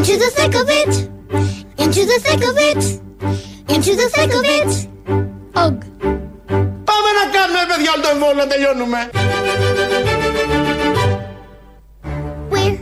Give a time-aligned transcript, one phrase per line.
[0.00, 0.94] Into the thick of it.
[1.82, 2.82] Into the thick of it.
[3.74, 4.70] Into the thick of it.
[5.62, 5.82] Ugh.
[6.88, 9.00] Πάμε να κάνουμε παιδιά όλο το εμβόλιο να τελειώνουμε.
[12.52, 12.78] We're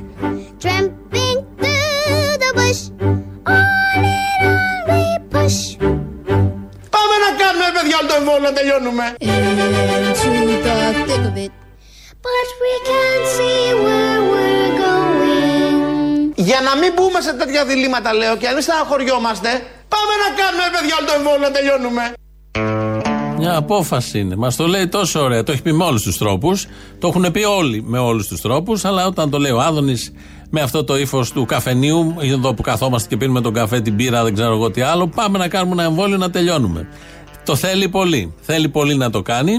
[0.62, 2.82] tramping through the bush.
[3.54, 5.02] On and on we
[5.34, 5.58] push.
[6.94, 9.06] Πάμε να κάνουμε παιδιά όλο το εμβόλιο να τελειώνουμε.
[9.20, 10.30] Into
[10.66, 10.72] the
[11.08, 11.52] thick of it.
[12.24, 14.67] But we can't see where we're going.
[16.49, 19.49] Για να μην μπούμε σε τέτοια διλήμματα λέω και αν μην στεναχωριόμαστε,
[19.93, 22.03] πάμε να κάνουμε παιδιά όλο το εμβόλιο να τελειώνουμε.
[23.37, 24.35] Μια απόφαση είναι.
[24.35, 25.43] Μας το λέει τόσο ωραία.
[25.43, 26.67] Το έχει πει με όλους τους τρόπους.
[26.99, 28.85] Το έχουν πει όλοι με όλους τους τρόπους.
[28.85, 30.11] Αλλά όταν το λέει ο Άδωνης
[30.49, 34.23] με αυτό το ύφος του καφενείου, εδώ που καθόμαστε και πίνουμε τον καφέ, την πύρα,
[34.23, 36.87] δεν ξέρω εγώ τι άλλο, πάμε να κάνουμε ένα εμβόλιο να τελειώνουμε.
[37.45, 38.33] Το θέλει πολύ.
[38.41, 39.53] Θέλει πολύ να το κάνει.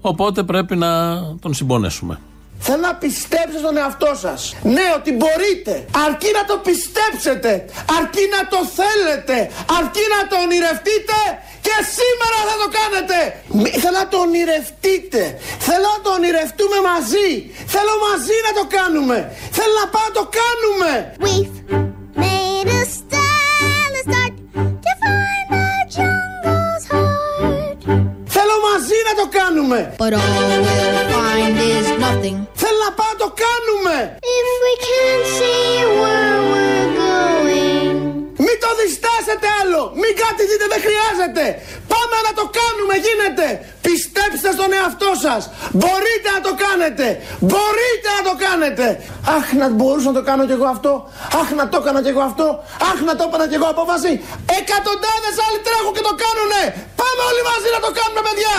[0.00, 2.18] Οπότε πρέπει να τον συμπονέσουμε.
[2.66, 4.40] Θέλω να πιστέψετε στον εαυτό σας.
[4.76, 5.72] Ναι, ότι μπορείτε.
[6.06, 7.50] Αρκεί να το πιστέψετε.
[7.98, 9.36] Αρκεί να το θέλετε.
[9.78, 11.18] Αρκεί να το ονειρευτείτε.
[11.66, 13.16] Και σήμερα θα το κάνετε.
[13.60, 15.20] Μη- Θέλω να το ονειρευτείτε.
[15.68, 17.28] Θέλω να το ονειρευτούμε μαζί.
[17.74, 19.16] Θέλω μαζί να το κάνουμε.
[19.58, 20.90] Θέλω να πάμε να το κάνουμε.
[21.24, 21.58] We've
[22.22, 24.34] made a stand a start
[24.84, 27.78] to find the jungle's heart.
[28.34, 29.78] Θέλω μαζί να το κάνουμε.
[49.36, 50.92] Αχ, να μπορούσα να το κάνω κι εγώ αυτό.
[51.40, 52.46] Αχ, να το έκανα κι εγώ αυτό.
[52.90, 54.12] Αχ, να το έπαιρνα κι εγώ απόφαση.
[54.58, 56.62] Εκατοντάδες άλλοι τρέχουν και το κάνουνε.
[57.00, 58.56] Πάμε όλοι μαζί να το κάνουμε, παιδιά.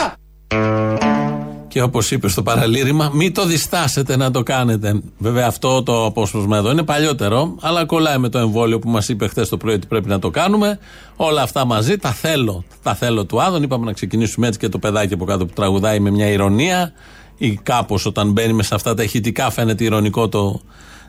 [1.74, 5.02] Και όπως είπες στο παραλήρημα, μην το διστάσετε να το κάνετε.
[5.18, 9.28] Βέβαια, αυτό το απόσπασμα εδώ είναι παλιότερο, αλλά κολλάει με το εμβόλιο που μας είπε
[9.28, 10.80] χθες το πρωί ότι πρέπει να το κάνουμε.
[11.16, 12.64] Όλα αυτά μαζί τα θέλω.
[12.84, 13.64] Τα θέλω του Άδων.
[13.64, 16.94] Είπαμε να ξεκινήσουμε έτσι και το παιδάκι από κάτω που τραγουδάει με μια ηρωνία.
[17.38, 20.62] Ή κάπως όταν μπαίνει με σε αυτά τα ηχητικά φαίνεται ηρωνικό το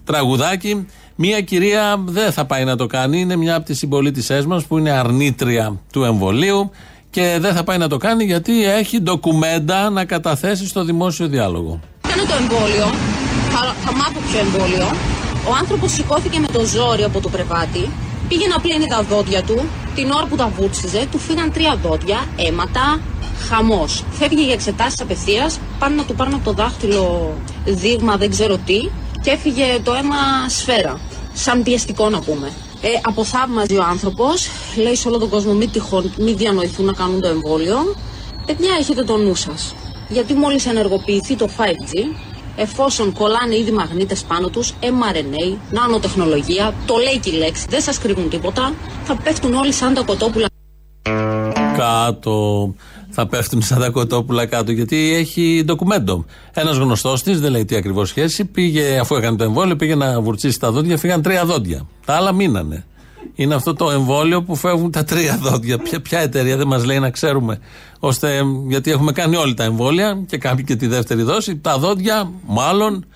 [0.05, 0.87] τραγουδάκι.
[1.17, 3.21] Μία κυρία δεν θα πάει να το κάνει.
[3.21, 6.71] Είναι μια από τις συμπολίτησές μας που είναι αρνήτρια του εμβολίου
[7.11, 11.81] και δεν θα πάει να το κάνει γιατί έχει ντοκουμέντα να καταθέσει στο δημόσιο διάλογο.
[12.09, 12.87] Κάνω το εμβόλιο.
[13.51, 14.87] Θα, θα μάθω ποιο εμβόλιο.
[15.49, 17.91] Ο άνθρωπος σηκώθηκε με το ζόρι από το κρεβάτι.
[18.29, 19.61] Πήγε να πλύνει τα δόντια του.
[19.95, 23.01] Την ώρα που τα βούτσιζε, του φύγαν τρία δόντια, αίματα,
[23.49, 24.05] χαμός.
[24.11, 25.61] Φεύγει για εξετάσεις απευθείας.
[25.79, 27.35] Πάνε να του πάρουν από το δάχτυλο
[27.65, 28.89] δείγμα, δεν ξέρω τι.
[29.23, 31.01] Και έφυγε το αίμα σφαίρα.
[31.33, 32.51] Σαν πιεστικό να πούμε.
[32.81, 34.49] Ε, αποθαύμαζε ο άνθρωπος.
[34.77, 37.95] Λέει σε όλο τον κόσμο: Μην τυχόν, μην διανοηθούν να κάνουν το εμβόλιο.
[38.47, 39.75] Παιδιά, έχετε το νου σας.
[40.09, 42.17] Γιατί μόλις ενεργοποιηθεί το 5G,
[42.57, 47.99] εφόσον κολλάνε ήδη μαγνήτες πάνω τους, mRNA, νανοτεχνολογία, το λέει και η λέξη, δεν σας
[47.99, 50.47] κρύβουν τίποτα, θα πέφτουν όλοι σαν τα κοτόπουλα
[51.77, 52.75] Κάτω.
[53.17, 56.25] Θα πέφτουν σαν τα κοτόπουλα κάτω γιατί έχει ντοκουμέντο.
[56.53, 60.21] Ένας γνωστός της, δεν λέει τι ακριβώς σχέση, πήγε, αφού έκανε το εμβόλιο, πήγε να
[60.21, 61.87] βουρτσίσει τα δόντια, φύγαν τρία δόντια.
[62.05, 62.85] Τα άλλα μείνανε.
[63.35, 65.79] Είναι αυτό το εμβόλιο που φεύγουν τα τρία δόντια.
[65.79, 67.59] Ποια, ποια εταιρεία δεν μας λέει να ξέρουμε.
[67.99, 71.57] Ώστε, γιατί έχουμε κάνει όλοι τα εμβόλια και κάποιοι και τη δεύτερη δόση.
[71.57, 73.07] Τα δόντια, μάλλον,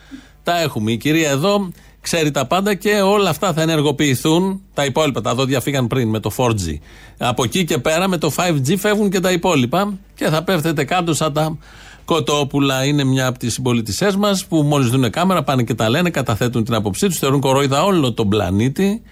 [0.42, 0.92] τα έχουμε.
[0.92, 1.70] Η κυρία εδώ
[2.10, 4.60] ξέρει τα πάντα και όλα αυτά θα ενεργοποιηθούν.
[4.74, 6.78] Τα υπόλοιπα, τα δόντια φύγαν πριν με το 4G.
[7.18, 11.14] Από εκεί και πέρα με το 5G φεύγουν και τα υπόλοιπα και θα πέφτετε κάτω
[11.14, 11.58] σαν τα
[12.04, 12.84] κοτόπουλα.
[12.84, 16.64] Είναι μια από τις συμπολίτησέ μας που μόλις δουν κάμερα πάνε και τα λένε, καταθέτουν
[16.64, 19.02] την άποψή τους, θεωρούν κορόιδα όλο τον πλανήτη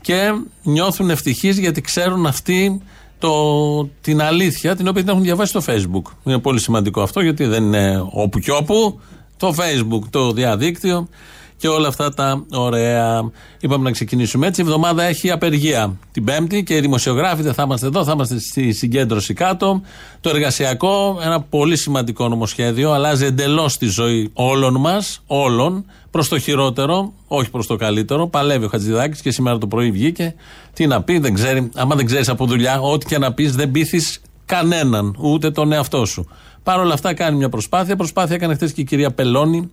[0.00, 2.80] και νιώθουν ευτυχείς γιατί ξέρουν αυτοί
[3.18, 6.12] το, την αλήθεια την οποία την έχουν διαβάσει στο Facebook.
[6.24, 9.00] Είναι πολύ σημαντικό αυτό γιατί δεν είναι όπου και όπου.
[9.38, 11.08] Το Facebook, το διαδίκτυο
[11.56, 13.30] και όλα αυτά τα ωραία.
[13.60, 14.60] Είπαμε να ξεκινήσουμε έτσι.
[14.60, 18.38] Η εβδομάδα έχει απεργία την Πέμπτη και οι δημοσιογράφοι δεν θα είμαστε εδώ, θα είμαστε
[18.38, 19.80] στη συγκέντρωση κάτω.
[20.20, 26.38] Το εργασιακό, ένα πολύ σημαντικό νομοσχέδιο, αλλάζει εντελώς τη ζωή όλων μας, όλων, προς το
[26.38, 28.26] χειρότερο, όχι προς το καλύτερο.
[28.26, 30.34] Παλεύει ο Χατζηδάκης και σήμερα το πρωί βγήκε.
[30.72, 31.70] Τι να πει, δεν ξέρει.
[31.74, 36.04] Άμα δεν ξέρεις από δουλειά, ό,τι και να πεις, δεν πείθεις κανέναν, ούτε τον εαυτό
[36.04, 36.28] σου.
[36.62, 37.96] Παρ' όλα αυτά κάνει μια προσπάθεια.
[37.96, 39.70] Προσπάθεια έκανε χθες και η κυρία Πελώνη,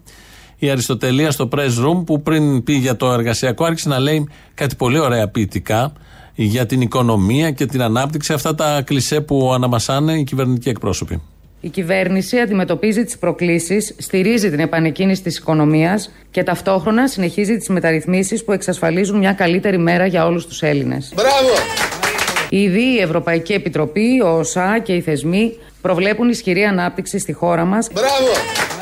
[0.58, 4.76] η Αριστοτελεία στο press room, που πριν πει για το εργασιακό, άρχισε να λέει κάτι
[4.76, 5.94] πολύ ωραία ποιητικά
[6.36, 8.34] για την οικονομία και την ανάπτυξη.
[8.34, 11.22] Αυτά τα κλισέ που αναμασάνε οι κυβερνητικοί εκπρόσωποι.
[11.62, 18.44] Η κυβέρνηση αντιμετωπίζει τις προκλήσεις, στηρίζει την επανεκκίνηση της οικονομίας και ταυτόχρονα συνεχίζει τις μεταρρυθμίσεις
[18.44, 21.14] που εξασφαλίζουν μια καλύτερη μέρα για όλους τους Έλληνες.
[21.16, 21.54] Μπράβο.
[22.50, 27.88] Ήδη η Ευρωπαϊκή Επιτροπή, ο ΟΣΑ και οι θεσμοί προβλέπουν ισχυρή ανάπτυξη στη χώρα μας
[27.94, 28.73] Μπράβο.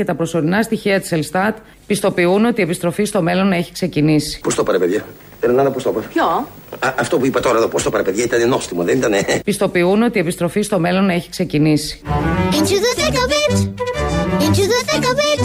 [0.00, 1.56] Και τα προσωρινά στοιχεία της Ελστάτ
[1.86, 4.40] Πιστοποιούν ότι η επιστροφή στο μέλλον έχει ξεκινήσει.
[4.40, 5.04] Πώς το πάρε, παιδιά;
[5.40, 6.06] Ρενάνα, πώ το πάρε.
[6.06, 6.24] Ποιο;
[6.78, 9.12] Α, αυτό που είπα τώρα εδώ, πώς το πάρε, παιδιά, ήταν νόστιμο, δεν ήταν.
[9.44, 12.00] Πιστοποιούν ότι η επιστροφή στο μέλλον έχει ξεκινήσει.
[12.50, 13.56] Into the thick of it.
[14.46, 15.42] Into the thick of it.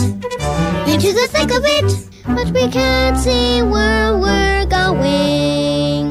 [0.94, 1.90] Into the thick of it.
[2.36, 6.06] But we can't see where we're going.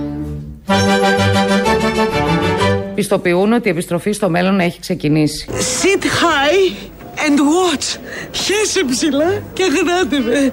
[2.94, 5.46] Πιστοποιούν ότι η επιστροφή στο μέλλον έχει ξεκινήσει.
[5.50, 6.92] Sit high
[7.26, 7.98] and watch.
[8.32, 10.52] Χέσε ψηλά και γράτε με.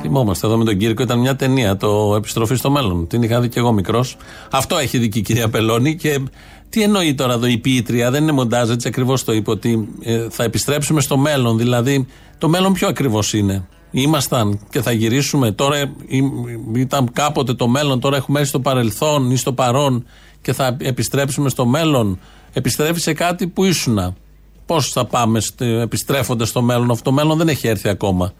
[0.00, 3.06] Θυμόμαστε εδώ με τον Κύρκο, ήταν μια ταινία, το Επιστροφή στο μέλλον.
[3.06, 4.16] Την είχα δει και εγώ μικρός.
[4.50, 5.96] Αυτό έχει δει και η κυρία Πελώνη.
[5.96, 6.20] Και
[6.68, 10.26] τι εννοεί τώρα εδώ η ποιήτρια, δεν είναι μοντάζ, έτσι ακριβώς το είπε, ότι ε,
[10.30, 11.58] θα επιστρέψουμε στο μέλλον.
[11.58, 12.06] Δηλαδή,
[12.38, 13.68] το μέλλον ποιο ακριβώς είναι.
[13.90, 15.52] Ήμασταν και θα γυρίσουμε.
[15.52, 15.90] Τώρα ε,
[16.74, 20.06] ήταν κάποτε το μέλλον, τώρα έχουμε έρθει στο παρελθόν ή στο παρόν
[20.42, 22.18] και θα επιστρέψουμε στο μέλλον.
[22.52, 24.14] Επιστρέφει σε κάτι που ήσουνα.
[24.70, 25.40] Πώς θα πάμε
[25.82, 28.32] επιστρέφοντας στο μέλλον, αυτό το μέλλον δεν έχει έρθει ακόμα.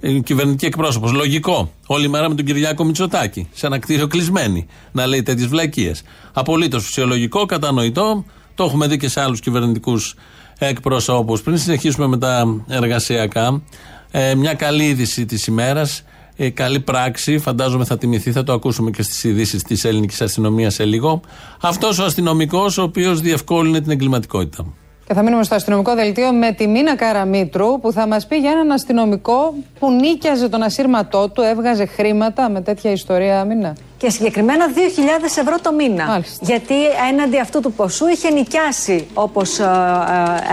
[0.00, 1.12] Ε, κυβερνητική εκπρόσωπος.
[1.12, 1.70] Λογικό.
[1.86, 3.48] Όλη μέρα με τον Κυριάκο Μητσοτάκη.
[3.52, 4.66] Σε ένα κτίριο κλεισμένη.
[4.92, 6.02] Να λέει τέτοιες βλακίες.
[6.32, 8.24] Απολύτως φυσιολογικό, κατανοητό.
[8.54, 10.14] Το έχουμε δει και σε άλλους κυβερνητικούς
[10.58, 11.42] εκπροσώπους.
[11.42, 13.62] Πριν συνεχίσουμε με τα εργασιακά,
[14.10, 16.02] ε, μια καλή είδηση της ημέρας.
[16.36, 20.74] Ε, καλή πράξη, φαντάζομαι θα τιμηθεί, θα το ακούσουμε και στις ειδήσεις της ελληνικής αστυνομίας
[20.74, 21.20] σε λίγο.
[21.60, 24.74] Αυτός ο αστυνομικός, ο οποίος διευκόλυνε την εγκληματικότητα.
[25.06, 28.50] Και θα μείνουμε στο αστυνομικό δελτίο με τη Μίνα Καραμίτρου που θα μας πει για
[28.50, 33.76] έναν αστυνομικό που νίκιαζε τον ασύρματό του, έβγαζε χρήματα με τέτοια ιστορία, Μίνα.
[33.96, 36.04] Και συγκεκριμένα 2.000 ευρώ το μήνα.
[36.04, 36.38] Μάλιστα.
[36.40, 36.74] Γιατί
[37.10, 39.60] έναντι αυτού του ποσού είχε νοικιάσει, όπως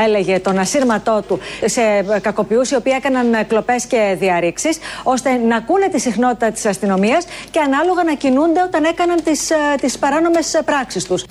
[0.03, 1.81] έλεγε, τον ασύρματό του σε
[2.21, 7.59] κακοποιούς οι οποίοι έκαναν κλοπές και διαρρήξεις, ώστε να ακούνε τη συχνότητα της αστυνομίας και
[7.59, 9.51] ανάλογα να κινούνται όταν έκαναν τις
[9.81, 11.25] τις παράνομες πράξεις τους.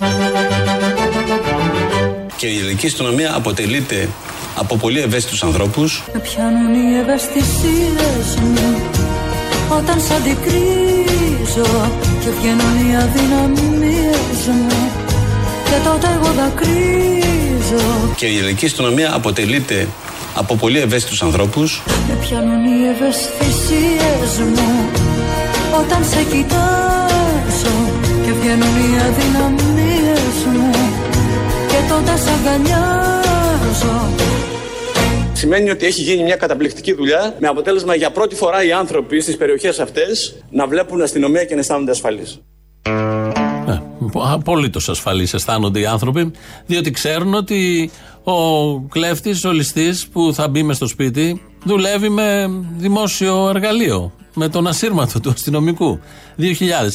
[2.41, 4.09] Και η ελληνική αστυνομία αποτελείται
[4.55, 6.03] από πολύ ευαίσθητους ανθρώπους.
[6.13, 8.81] Με πιάνουν οι ευαισθησίες μου
[9.77, 11.91] Όταν σ' αντικρίζω
[12.23, 14.91] Και βγαίνουν οι αδυναμίες μου
[15.63, 19.87] Και τότε εγώ δακρύζω Και η ελληνική αστυνομία αποτελείται
[20.35, 21.81] από πολύ ευαίσθητους ανθρώπους.
[22.07, 24.89] Με πιάνουν οι ευαισθησίες μου
[25.79, 27.75] Όταν σε κοιτάζω
[28.25, 29.70] Και βγαίνουν οι αδυναμίες μου
[31.81, 34.09] Και τότε σ' αγκαλιάζω
[35.33, 39.37] Σημαίνει ότι έχει γίνει μια καταπληκτική δουλειά με αποτέλεσμα για πρώτη φορά οι άνθρωποι στις
[39.37, 42.41] περιοχές αυτές να βλέπουν αστυνομία και να αισθάνονται ασφαλείς.
[43.67, 43.79] Ε,
[44.13, 46.31] Απολύτως ασφαλείς αισθάνονται οι άνθρωποι,
[46.65, 47.91] διότι ξέρουν ότι
[48.23, 54.11] ο κλέφτης, ο ληστής που θα μπει μες στο σπίτι, δουλεύει με δημόσιο εργαλείο.
[54.33, 55.99] Με τον ασύρματο του αστυνομικού.
[56.37, 56.43] 2.000.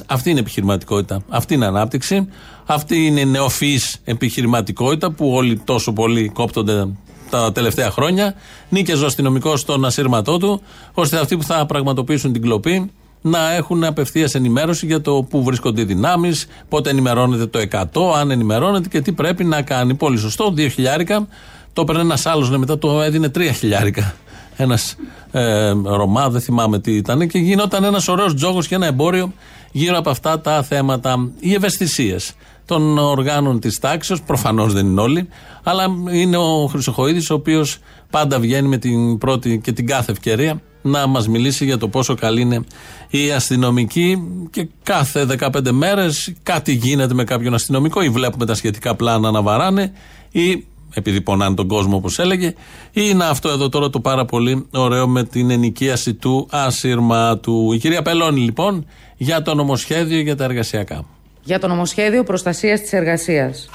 [0.06, 1.22] Αυτή είναι επιχειρηματικότητα.
[1.28, 2.28] Αυτή είναι ανάπτυξη.
[2.66, 6.88] Αυτή είναι νεοφυής επιχειρηματικότητα που όλοι τόσο πολύ κόπτονται
[7.30, 8.34] τα τελευταία χρόνια.
[8.68, 10.60] Νίκαιζε ο αστυνομικός στον ασύρματό του,
[10.94, 12.90] ώστε αυτοί που θα πραγματοποιήσουν την κλοπή
[13.20, 18.30] να έχουν απευθείας ενημέρωση για το πού βρίσκονται οι δυνάμεις, πότε ενημερώνεται το 100, αν
[18.30, 19.94] ενημερώνεται και τι πρέπει να κάνει.
[19.94, 21.28] Πολύ σωστό, 2 χιλιάρικα.
[21.72, 24.14] Το έπαιρνε ένας άλλος, μετά το έδινε 3 χιλιάρικα.
[24.56, 24.96] Ένας
[25.30, 29.32] ε, Ρωμά, δεν θυμάμαι τι ήταν, και γινόταν ένας ωραίος τζόγος και ένα εμπόριο
[29.72, 31.30] γύρω από αυτά τα θέματα.
[31.38, 32.32] Οι ευαισθησίες
[32.66, 35.28] των οργάνων της τάξης, προφανώς δεν είναι όλοι,
[35.62, 37.78] αλλά είναι ο Χρυσοχοίδης, ο οποίος
[38.10, 42.14] πάντα βγαίνει με την πρώτη και την κάθε ευκαιρία να μας μιλήσει για το πόσο
[42.14, 42.64] καλή είναι
[43.10, 48.94] η αστυνομική και κάθε 15 μέρες κάτι γίνεται με κάποιον αστυνομικό ή βλέπουμε τα σχετικά
[48.94, 49.93] πλάνα να βαράνε
[50.31, 54.67] ή επειδή πονάνε τον κόσμο όπως έλεγε ή είναι αυτό εδώ τώρα το πάρα πολύ
[54.70, 57.72] ωραίο με την ενοικίαση του ασύρματου.
[57.72, 58.86] Η κυρία Πελώνη λοιπόν
[59.17, 61.05] για το νομοσχέδιο για τα εργασιακά.
[61.46, 63.69] Για το νομοσχέδιο προστασίας της εργασίας.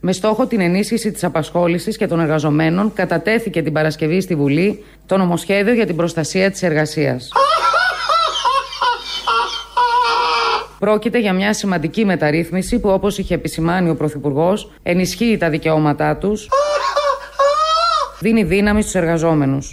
[0.00, 5.16] Με στόχο την ενίσχυση της απασχόλησης και των εργαζομένων, κατατέθηκε την Παρασκευή στη Βουλή το
[5.16, 7.28] νομοσχέδιο για την προστασία της εργασίας.
[10.78, 16.48] Πρόκειται για μια σημαντική μεταρρύθμιση που, όπως είχε επισημάνει ο Πρωθυπουργός, ενισχύει τα δικαιώματά τους,
[18.20, 19.72] δίνει δύναμη στους εργαζόμενους.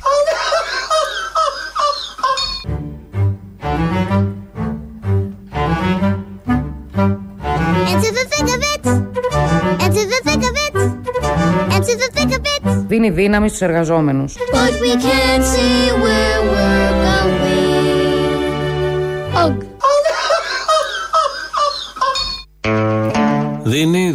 [13.01, 14.33] Δίνει δύναμη στους εργαζόμενους.
[14.51, 16.90] But we can't see where we're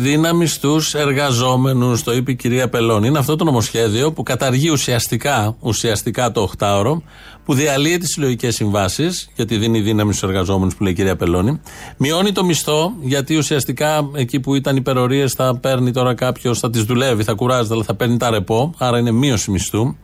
[0.06, 3.06] δύναμης στου εργαζόμενους, το είπε η κυρία Πελώνη.
[3.06, 7.02] Είναι αυτό το νομοσχέδιο που καταργεί ουσιαστικά, ουσιαστικά το 8ωρο,
[7.44, 11.60] που διαλύει τις συλλογικές συμβάσεις, γιατί δίνει δύναμη στους εργαζόμενους που λέει η κυρία Πελώνη.
[11.96, 16.82] Μειώνει το μισθό, γιατί ουσιαστικά εκεί που ήταν υπερορίες θα παίρνει τώρα κάποιος, θα τις
[16.82, 19.96] δουλεύει, θα κουράζεται, αλλά θα παίρνει τα ρεπό, άρα είναι μείωση μισθού.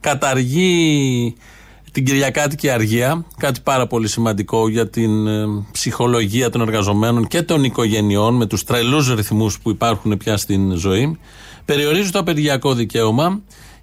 [0.00, 1.34] Καταργεί
[1.92, 7.64] την Κυριακάτικη Αργία, κάτι πάρα πολύ σημαντικό για την ε, ψυχολογία των εργαζομένων και των
[7.64, 11.18] οικογενειών με τους τρελούς ρυθμούς που υπάρχουν πια στην ζωή.
[11.64, 13.40] Περιορίζει το απεργιακό δικαίωμα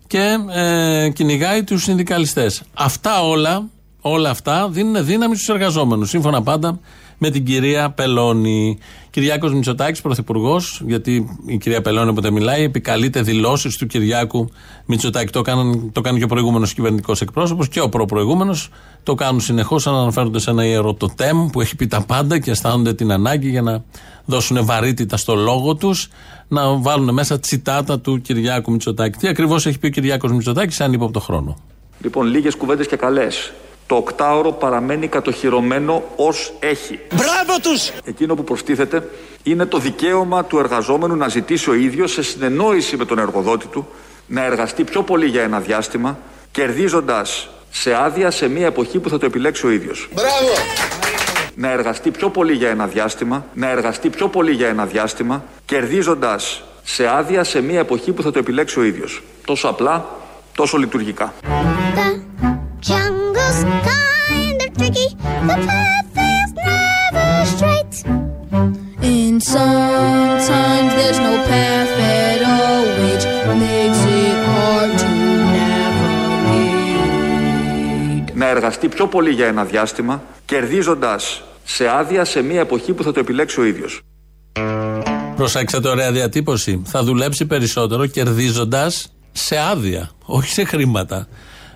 [0.08, 2.62] και ε, κυνηγάει τους συνδικαλιστές.
[2.74, 3.70] Αυτά όλα,
[4.01, 6.80] όλα αυτά δίνουν δύναμη στους εργαζόμενους, σύμφωνα πάντα
[7.20, 8.78] με την κυρία Πελώνη.
[9.10, 14.50] Κυριάκος Μητσοτάκης, πρωθυπουργός, γιατί η κυρία Πελώνη όποτε μιλάει, επικαλείται δηλώσεις του Κυριάκου
[14.86, 15.32] Μητσοτάκη.
[15.32, 18.70] Το, κάνουν, το κάνει και ο προηγούμενος κυβερνητικός εκπρόσωπος και ο προπροηγούμενος.
[19.04, 23.12] Το κάνουν συνεχώς, αναφέρονται σε ένα ιεροτοτέμ που έχει πει τα πάντα και αισθάνονται την
[23.12, 23.84] ανάγκη για να
[24.26, 26.10] δώσουν βαρύτητα στο λόγο τους,
[26.48, 29.18] να βάλουν μέσα τσιτάτα του Κυριάκου Μητσοτάκη.
[29.18, 31.58] Τι ακριβώς έχει πει ο Κυριάκος Μητσοτάκης, σαν ύποπτο χρόνο;
[32.02, 33.52] Λοιπόν, λίγες κουβέντες και καλές.
[33.89, 37.00] Το οκτάωρο παραμένει κατοχυρωμένο ως έχει.
[37.13, 37.91] Μπράβο τους!
[38.03, 39.10] Εκείνο που προστίθεται
[39.43, 43.88] είναι το δικαίωμα του εργαζόμενου να ζητήσει ο ίδιος σε συνεννόηση με τον εργοδότη του
[44.27, 46.19] να εργαστεί πιο πολύ για ένα διάστημα,
[46.51, 50.10] κερδίζοντας σε άδεια σε μια εποχή που θα το επιλέξει ο ίδιος.
[50.13, 50.53] Μπράβο!
[51.55, 56.63] Να εργαστεί πιο πολύ για ένα διάστημα, να εργαστεί πιο πολύ για ένα διάστημα, κερδίζοντας
[56.84, 59.24] σε άδεια σε μια εποχή που θα το επιλέξει ο ίδιος.
[59.46, 60.05] Τόσο απλά,
[60.55, 61.34] τόσο λειτουργικά.
[63.50, 65.08] Jungle's kind of tricky.
[65.50, 67.94] The path is never straight.
[69.01, 73.25] And sometimes there's no path at all, which
[73.63, 75.10] makes it hard to
[75.56, 76.38] navigate.
[78.34, 83.12] Να εργαστεί πιο πολύ για ένα διάστημα, κερδίζοντας σε άδεια σε μια εποχή που θα
[83.12, 84.01] το επιλέξει ο ίδιος.
[85.36, 86.82] Προσέξτε ωραία διατύπωση.
[86.86, 91.27] Θα δουλέψει περισσότερο κερδίζοντας σε άδεια, όχι σε χρήματα.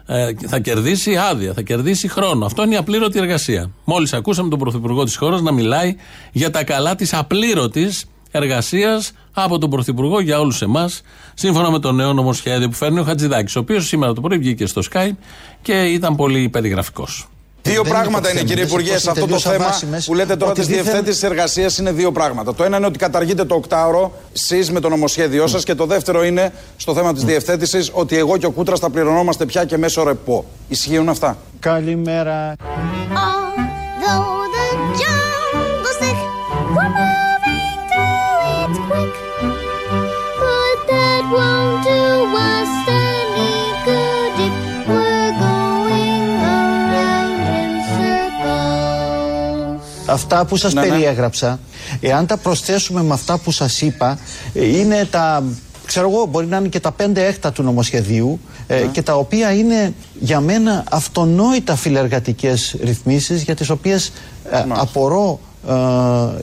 [0.06, 2.46] Ε, θα κερδίσει άδεια, θα κερδίσει χρόνο.
[2.46, 3.70] Αυτό είναι η απλήρωτη εργασία.
[3.84, 5.96] Μόλις ακούσαμε τον Πρωθυπουργό της χώρας να μιλάει
[6.32, 11.02] για τα καλά της απλήρωτης εργασίας από τον Πρωθυπουργό για όλους εμάς,
[11.34, 14.66] σύμφωνα με το νέο νομοσχέδιο που φέρνει ο Χατζηδάκης, ο οποίος σήμερα το πρωί βγήκε
[14.66, 15.10] στο Sky
[15.62, 17.28] και ήταν πολύ περιγραφικός.
[17.66, 21.78] Δύο πράγματα είναι, κύριε Υπουργέ, σε αυτό το θέμα που λέτε τώρα της διευθέτησης εργασίας
[21.78, 22.56] είναι δύο πράγματα.
[22.56, 26.24] Το ένα είναι ότι καταργείτε το οκτάωρο, εσείς με το νομοσχέδιό σας, και το δεύτερο
[26.24, 30.04] είναι στο θέμα της διευθέτησης ότι εγώ και ο Κούτρας θα πληρωνόμαστε πια και μέσω
[30.04, 30.46] ρεπό.
[30.68, 32.56] Ισχύουν αυτά; Καλημέρα.
[32.60, 33.43] Although
[50.14, 50.88] Αυτά που σας Ναι, ναι.
[50.88, 51.60] περιέγραψα,
[52.02, 54.20] εάν τα προσθέσουμε με αυτά που σας είπα,
[54.54, 55.44] ε, είναι τα,
[55.86, 58.86] ξέρω εγώ, μπορεί να είναι και τα πέντε έκτα του νομοσχεδίου ε, Ναι.
[58.86, 64.12] και τα οποία είναι για μένα αυτονόητα φιλεργατικές ρυθμίσεις για τις οποίες
[64.52, 65.40] ε, απορώ
[65.70, 65.74] ε,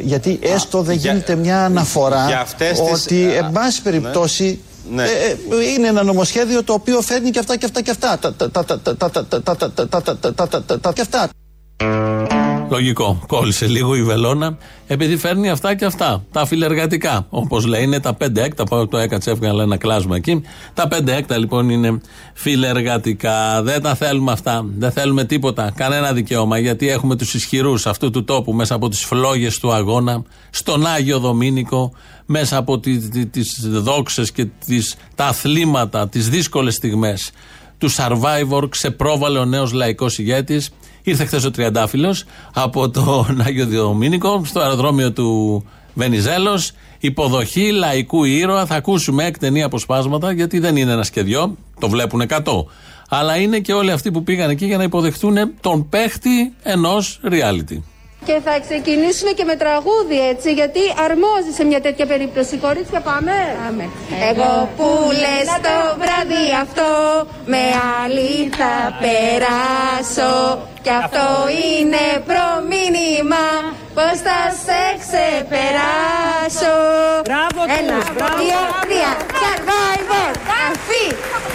[0.00, 4.58] γιατί έστω δεν για- γίνεται μια αναφορά για αυτές τις- ότι α, εν πάση περιπτώσει
[4.94, 5.02] Ναι.
[5.02, 8.34] ε, ε, είναι ένα νομοσχέδιο το οποίο φέρνει και αυτά και αυτά και αυτά τα-
[8.34, 10.92] τα- τα- τα- τα- τα- τα- τα- τα- τα- τα- τα- τα- τα- τα- τα-
[10.92, 11.28] και αυτά
[12.70, 13.22] Λογικό.
[13.26, 16.24] Κόλλησε λίγο η βελόνα, επειδή φέρνει αυτά και αυτά.
[16.32, 17.26] Τα φιλεργατικά.
[17.30, 18.64] Όπως λέει, είναι τα 5 έκτα.
[18.64, 20.42] Πάω το έκατσε, έβγαλα ένα κλάσμα εκεί.
[20.74, 22.00] Τα 5 έκτα λοιπόν είναι
[22.34, 23.62] φιλεργατικά.
[23.62, 24.64] Δεν τα θέλουμε αυτά.
[24.78, 25.72] Δεν θέλουμε τίποτα.
[25.76, 26.58] Κανένα δικαίωμα.
[26.58, 31.18] Γιατί έχουμε τους ισχυρούς αυτού του τόπου μέσα από τις φλόγες του αγώνα, στον Άγιο
[31.18, 31.92] Δομήνικο,
[32.26, 32.78] μέσα από
[33.30, 37.32] τις δόξες και τις, τα αθλήματα, τις δύσκολες στιγμές
[37.80, 40.70] του Survivor ξεπρόβαλε ο νέος λαϊκός ηγέτης.
[41.02, 45.64] Ήρθε χθες ο Τριαντάφυλλος από τον Άγιο Διομήνικο στο αεροδρόμιο του
[45.95, 46.73] Βενιζέλος.
[46.99, 48.66] Υποδοχή λαϊκού ήρωα.
[48.66, 52.42] Θα ακούσουμε εκτενή αποσπάσματα γιατί δεν είναι ένα και δυο, το βλέπουν 100.
[53.09, 57.78] Αλλά είναι και όλοι αυτοί που πήγαν εκεί για να υποδεχτούν τον παίχτη ενός reality.
[58.24, 62.56] Και θα ξεκινήσουμε και με τραγούδι έτσι, γιατί αρμόζει σε μια τέτοια περίπτωση.
[62.56, 63.32] Κορίτσια, πάμε.
[63.64, 63.84] πάμε.
[64.30, 64.88] Εγώ που
[65.22, 66.88] λες το βράδυ αυτό,
[67.52, 67.62] με
[68.02, 70.32] άλλη θα περάσω.
[70.82, 71.26] Και αυτό
[71.74, 73.44] είναι προμήνυμα,
[73.96, 76.74] πως θα σε ξεπεράσω.
[77.28, 78.36] Μπράβο τους, Ένα, μπράβο.
[78.40, 79.10] δύο, τρία,
[79.40, 80.32] survivor,
[80.66, 81.06] αφή.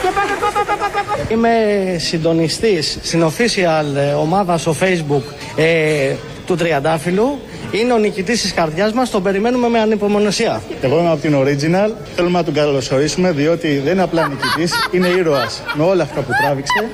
[0.01, 1.23] Και πάμε, πάμε, πάμε, πάμε, πάμε.
[1.33, 1.53] Είμαι
[1.99, 5.23] συντονιστής στην official ε, ομάδα στο facebook
[5.55, 6.13] ε,
[6.45, 7.39] του Τριαντάφυλλου.
[7.71, 10.61] Είναι ο νικητής της καρδιάς μας, τον περιμένουμε με ανυπομονωσία.
[10.81, 11.91] Εγώ είμαι από την Original.
[12.15, 16.31] Θέλουμε να τον καλωσορίσουμε διότι δεν είναι απλά νικητής, είναι ήρωας με όλα αυτά που
[16.41, 16.89] τράβηξε.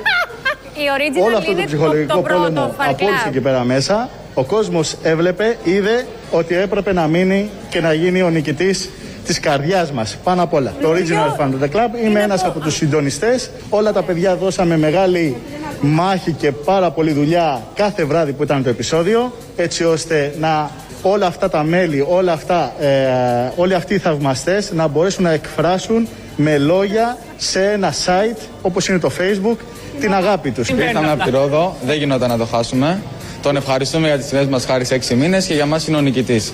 [0.73, 3.27] Η Original Όλο αυτό το είναι ψυχολογικό το, το πρώτο πόλεμο fan από όλους club.
[3.27, 4.09] εκεί πέρα μέσα.
[4.33, 8.89] Ο κόσμος έβλεπε, είδε ότι έπρεπε να μείνει και να γίνει ο νικητής
[9.25, 10.73] της καρδιάς μας, πάνω απ' όλα.
[10.81, 13.49] Το Original Fan The Club, είμαι ένας από τους συντονιστές.
[13.69, 15.35] Όλα τα παιδιά δώσαμε μεγάλη
[15.81, 20.71] μάχη και πάρα πολλή δουλειά κάθε βράδυ που ήταν το επεισόδιο, έτσι ώστε να
[21.01, 26.07] όλα αυτά τα μέλη, όλα αυτά, ε, όλοι αυτοί οι θαυμαστές να μπορέσουν να εκφράσουν
[26.35, 29.57] με λόγια σε ένα site όπως είναι το facebook
[29.99, 30.69] την αγάπη τους.
[30.69, 33.01] Ήρθαμε από τη Ρόδο, δεν γινόταν να το χάσουμε.
[33.41, 36.01] Τον ευχαριστούμε για τις στιγμές μας χάρη σε 6 μήνες και για μας είναι ο
[36.01, 36.53] νικητής.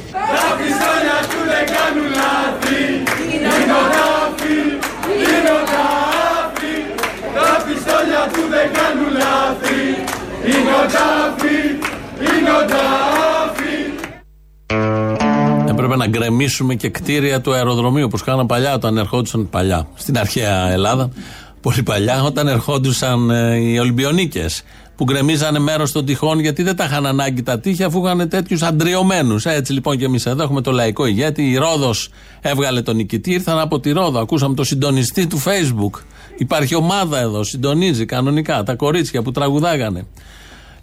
[15.69, 19.87] Έπρεπε να γκρεμίσουμε και κτίρια του αεροδρομίου όπως κάναν παλιά όταν ερχόντουσαν παλιά.
[19.95, 21.09] Στην αρχαία Ελλάδα,
[21.61, 24.63] πολύ παλιά, όταν ερχόντουσαν ε, οι Ολυμπιονίκες
[24.97, 28.61] που γκρεμίζανε μέρος των τυχών γιατί δεν τα είχαν ανάγκη τα τείχη αφού είχαν τέτοιους
[28.61, 29.45] αντριωμένους.
[29.45, 31.49] Έτσι λοιπόν και εμείς εδώ έχουμε το λαϊκό ηγέτη.
[31.49, 32.09] Η Ρόδος
[32.41, 34.19] έβγαλε τον νικητή, ήρθαν από τη Ρόδο.
[34.19, 36.01] Ακούσαμε το συντονιστή του Facebook.
[36.37, 40.05] Υπάρχει ομάδα εδώ, συντονίζει κανονικά τα κορίτσια που τραγουδάγανε.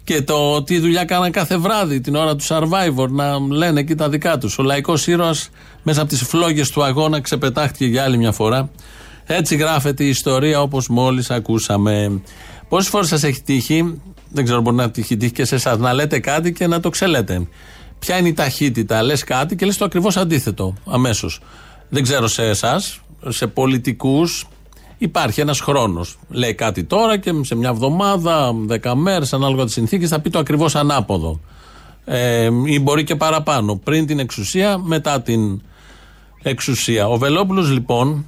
[0.03, 4.09] Και το τι δουλειά κάναν κάθε βράδυ την ώρα του Survivor να λένε εκεί τα
[4.09, 4.57] δικά τους.
[4.57, 5.49] Ο λαϊκός ήρωας
[5.83, 8.69] μέσα από τις φλόγες του αγώνα ξεπετάχτηκε για άλλη μια φορά.
[9.25, 12.21] Έτσι γράφεται η ιστορία όπως μόλις ακούσαμε.
[12.69, 15.93] Πόσες φορές σας έχει τύχει, δεν ξέρω, μπορεί να τύχει τύχει και σε εσάς, να
[15.93, 17.47] λέτε κάτι και να το ξελέτε.
[17.99, 21.41] Ποια είναι η ταχύτητα, λες κάτι και λες το ακριβώς αντίθετο αμέσως.
[21.89, 24.47] Δεν ξέρω σε εσάς, σε πολιτικούς,
[24.97, 26.17] Υπάρχει ένας χρόνος.
[26.29, 30.39] Λέει κάτι τώρα και σε μια εβδομάδα, δέκα μέρες, ανάλογα τις συνθήκες, θα πει το
[30.39, 31.39] ακριβώς ανάποδο.
[32.05, 33.75] Ε, ή μπορεί και παραπάνω.
[33.75, 35.61] Πριν την εξουσία, μετά την
[36.41, 37.07] εξουσία.
[37.07, 38.25] Ο Βελόπουλος λοιπόν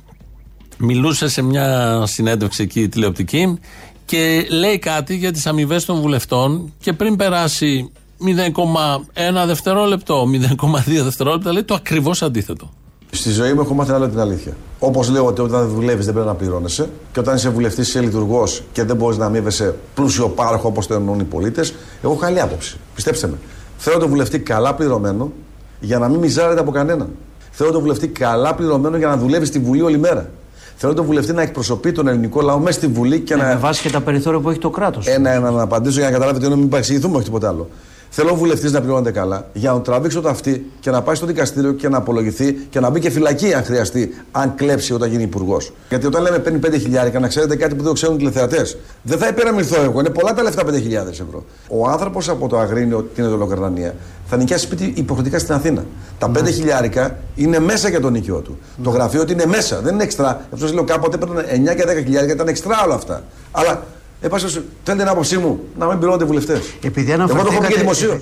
[0.77, 3.59] μιλούσε σε μια συνέντευξη εκεί τηλεοπτική
[4.05, 7.91] και λέει κάτι για τις αμοιβές των βουλευτών και πριν περάσει
[8.25, 10.25] 0,1 δευτερόλεπτο,
[10.59, 12.69] 0,2 δευτερόλεπτα λέει το ακριβώς αντίθετο.
[13.11, 14.53] Στη ζωή μου έχω μάθει άλλο την αλήθεια.
[14.79, 18.63] Όπως λέω ότι όταν δουλεύεις δεν πρέπει να πληρώνεσαι και όταν είσαι βουλευτής είσαι λειτουργός
[18.71, 21.73] και δεν μπορείς να αμείβεσαι πλούσιο πάροχο όπως το εννοούν οι πολίτες,
[22.03, 22.77] εγώ έχω καλή άποψη.
[22.95, 23.37] Πιστέψτε με.
[23.77, 25.31] Θέλω το βουλευτή καλά πληρωμένο
[25.79, 27.09] για να μην μιζάρεται από κανέναν.
[27.51, 30.29] Θέλω το βουλευτή καλά πληρωμένο για να δουλεύει στη Βουλή όλη μέρα.
[30.75, 33.43] Θέλω το βουλευτή να εκπροσωπεί τον ελληνικό λαό μέσα στη Βουλή και Ε, να.
[33.45, 35.07] Με βάση και τα περιθώρια που έχει το κράτος.
[35.07, 37.69] Ένα-ένα να απαντήσω για να καταλάβετε ότι μην παρεξηγηθούμε, όχι τίποτα άλλο.
[38.09, 41.15] Θέλω ο βουλευτής να πληρώνεται καλά για να τον τραβήξω το αυτή και να πάει
[41.15, 45.09] στο δικαστήριο και να απολογηθεί και να μπει και φυλακή αν χρειαστεί, αν κλέψει όταν
[45.09, 45.73] γίνει υπουργός.
[45.89, 48.77] Γιατί όταν λέμε παίρνει 5 χιλιάρικα, να ξέρετε κάτι που δεν το ξέρουν οι τηλεθεατές.
[49.01, 50.71] Δεν θα υπεραμιλθώ εγώ, είναι πολλά τα λεφτά 5.000
[51.07, 51.43] ευρώ.
[51.69, 55.85] Ο άνθρωπος από το Αγρίνιο, την Εδωλοκαρνανία, θα νοικιάσει σπίτι υποχρεωτικά στην Αθήνα.
[56.19, 58.57] Τα 5 χιλιάρικα είναι μέσα για το νοικιό του.
[58.83, 60.47] Το γραφείο του είναι μέσα, δεν είναι εξτρά.
[60.53, 63.23] Αυτό λέω κάποτε έπαιρναν 9 και 10 χιλιάρικα, ήταν εξτρά όλα αυτά.
[63.51, 63.83] Αλλά
[64.27, 66.59] Εν πάση περιπτώσει, θέλετε την άποψή μου να μην πληρώνονται βουλευτές.
[66.83, 68.21] Επειδή Εγώ το έχω πει και αναφερθήκατε- δημοσίως.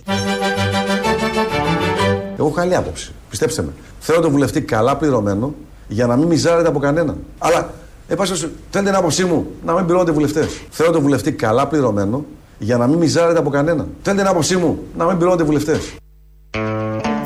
[2.38, 3.12] Εγώ έχω καλή άποψη.
[3.30, 3.70] Πιστέψτε με.
[4.00, 5.54] Θέλω το βουλευτή καλά πληρωμένο
[5.88, 7.18] για να μην μιζάρεται από κανέναν.
[7.38, 7.74] Αλλά,
[8.08, 10.48] εν πάση περιπτώσει, θέλετε την άποψή μου να μην πληρώνονται βουλευτές.
[10.70, 12.26] Θέλω το βουλευτή καλά πληρωμένο
[12.60, 13.88] για να μην μιζάρεται από κανέναν.
[14.02, 15.80] Θέλετε την άποψή μου να μην πληρώνονται βουλευτές.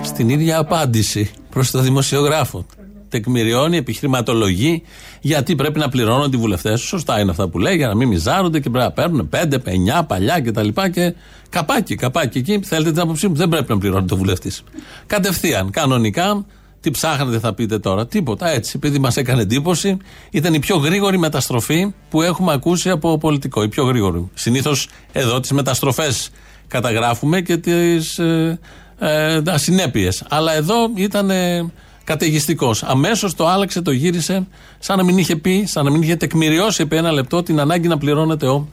[0.03, 2.65] Στην ίδια απάντηση προς το δημοσιογράφο.
[3.09, 4.83] Τεκμηριώνει, επιχειρηματολογεί
[5.21, 6.81] γιατί πρέπει να πληρώνονται οι βουλευτές.
[6.81, 9.53] Σωστά είναι αυτά που λέει, για να μην μιζάρονται και πρέπει να παίρνουν 5,
[9.99, 10.67] 9, παλιά κτλ.
[10.67, 11.13] Και, και
[11.49, 12.59] καπάκι, καπάκι εκεί.
[12.63, 14.63] Θέλετε την άποψή μου, δεν πρέπει να πληρώνεται ο βουλευτής.
[15.05, 16.45] Κατευθείαν, κανονικά,
[16.81, 18.07] τι ψάχνετε θα πείτε τώρα.
[18.07, 18.73] Τίποτα έτσι.
[18.75, 19.97] Επειδή μας έκανε εντύπωση,
[20.31, 23.63] ήταν η πιο γρήγορη μεταστροφή που έχουμε ακούσει από πολιτικό.
[23.63, 24.29] Η πιο γρήγορη.
[24.33, 26.29] Συνήθως εδώ τις μεταστροφές
[26.67, 28.59] καταγράφουμε και τις ε,
[28.99, 30.09] ε, ασυνέπειε.
[30.29, 31.71] Αλλά εδώ ήταν ε,
[32.09, 32.83] καταιγιστικός.
[32.83, 34.47] Αμέσως το άλλαξε, το γύρισε,
[34.79, 37.87] σαν να μην είχε πει, σαν να μην είχε τεκμηριώσει επί ένα λεπτό την ανάγκη
[37.87, 38.67] να πληρώνεται ο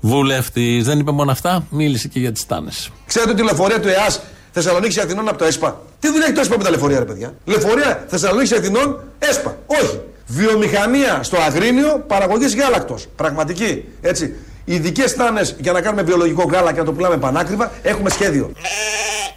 [0.00, 0.84] βουλευτής.
[0.84, 2.90] Δεν είπε μόνο αυτά, μίλησε και για τις τάνες.
[3.06, 4.20] Ξέρετε ότι η λεωφορεία του ΕΑΣ
[4.50, 5.80] Θεσσαλονίκης Αθηνών από το ΕΣΠΑ.
[6.00, 9.56] Τι δουλειά έχει το ΕΣΠΑ με τα λεωφορεία, ρε παιδιά; Λεωφορεία Θεσσαλονίκης Αθηνών, ΕΣΠΑ.
[9.66, 10.00] Όχι.
[10.26, 13.06] Βιομηχανία στο Αγρίνιο παραγωγής γάλακτος.
[13.16, 13.84] Πραγματική.
[14.00, 14.34] Έτσι.
[14.64, 18.52] Ειδικές τάνες για να κάνουμε βιολογικό γάλα και να το πουλάμε πανάκριβα, έχουμε σχέδιο.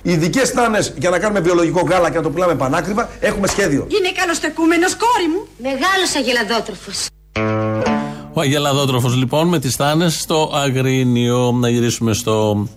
[0.01, 3.87] Ειδικές τάνες για να κάνουμε βιολογικό γάλα και να το πουλάμε πανάκριβα, έχουμε σχέδιο.
[3.99, 5.47] Είναι καλοστεκούμενος κόρη μου.
[5.57, 7.05] Μεγάλος αγελαδότροφος.
[8.33, 11.51] Ο Αγελαδότροφος λοιπόν με τις τάνες στο Αγρίνιο.
[11.51, 12.67] Να γυρίσουμε στο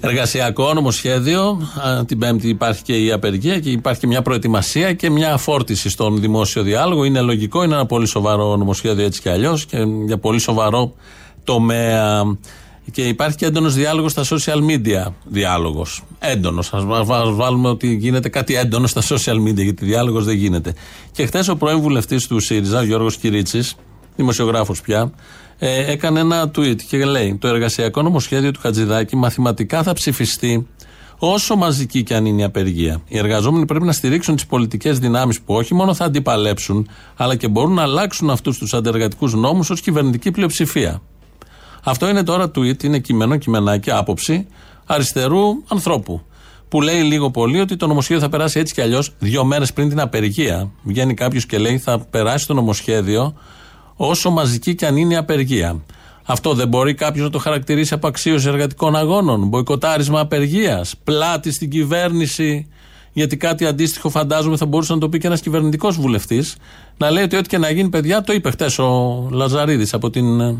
[0.00, 1.68] εργασιακό νομοσχέδιο.
[1.86, 5.88] Α, Την Πέμπτη υπάρχει και η απεργία και υπάρχει και μια προετοιμασία και μια φόρτιση
[5.90, 7.04] στον δημόσιο διάλογο.
[7.04, 10.92] Είναι λογικό, είναι ένα πολύ σοβαρό νομοσχέδιο έτσι κι αλλιώς και για πολύ σοβαρό
[11.44, 12.22] τομέα.
[12.92, 15.12] Και υπάρχει και έντονος διάλογος στα social media.
[15.24, 16.02] Διάλογος.
[16.18, 16.72] Έντονος.
[16.72, 16.84] Α
[17.34, 20.74] βάλουμε ότι γίνεται κάτι έντονο στα social media, γιατί διάλογος δεν γίνεται.
[21.12, 23.62] Και χθες ο πρώην βουλευτής του ΣΥΡΙΖΑ, Γιώργος Κυρίτσι,
[24.16, 25.12] δημοσιογράφος πια,
[25.58, 30.66] ε, έκανε ένα tweet και λέει: Το εργασιακό νομοσχέδιο του Χατζηδάκη μαθηματικά θα ψηφιστεί
[31.18, 33.02] όσο μαζική και αν είναι η απεργία.
[33.08, 37.48] Οι εργαζόμενοι πρέπει να στηρίξουν τις πολιτικές δυνάμεις που όχι μόνο θα αντιπαλέψουν, αλλά και
[37.48, 41.02] μπορούν να αλλάξουν αυτούς τους αντεργατικούς νόμους ως κυβερνητική πλειοψηφία.
[41.84, 44.46] Αυτό είναι τώρα tweet, είναι κείμενο, κειμενάκι, άποψη
[44.86, 46.22] αριστερού ανθρώπου.
[46.70, 49.88] που λέει λίγο πολύ ότι το νομοσχέδιο θα περάσει έτσι κι αλλιώς δύο μέρες πριν
[49.88, 50.70] την απεργία.
[50.82, 53.34] Βγαίνει κάποιος και λέει θα περάσει το νομοσχέδιο
[53.96, 55.82] όσο μαζική κι αν είναι η απεργία.
[56.24, 62.68] Αυτό δεν μπορεί κάποιος να το χαρακτηρίσει απαξίωση εργατικών αγώνων, μποϊκοτάρισμα απεργίας, πλάτη στην κυβέρνηση,
[63.12, 66.56] γιατί κάτι αντίστοιχο φαντάζομαι θα μπορούσε να το πει και ένας κυβερνητικός βουλευτής,
[66.96, 70.56] να λέει ότι ό,τι και να γίνει, παιδιά, το είπε χτες ο Λαζαρίδης από την.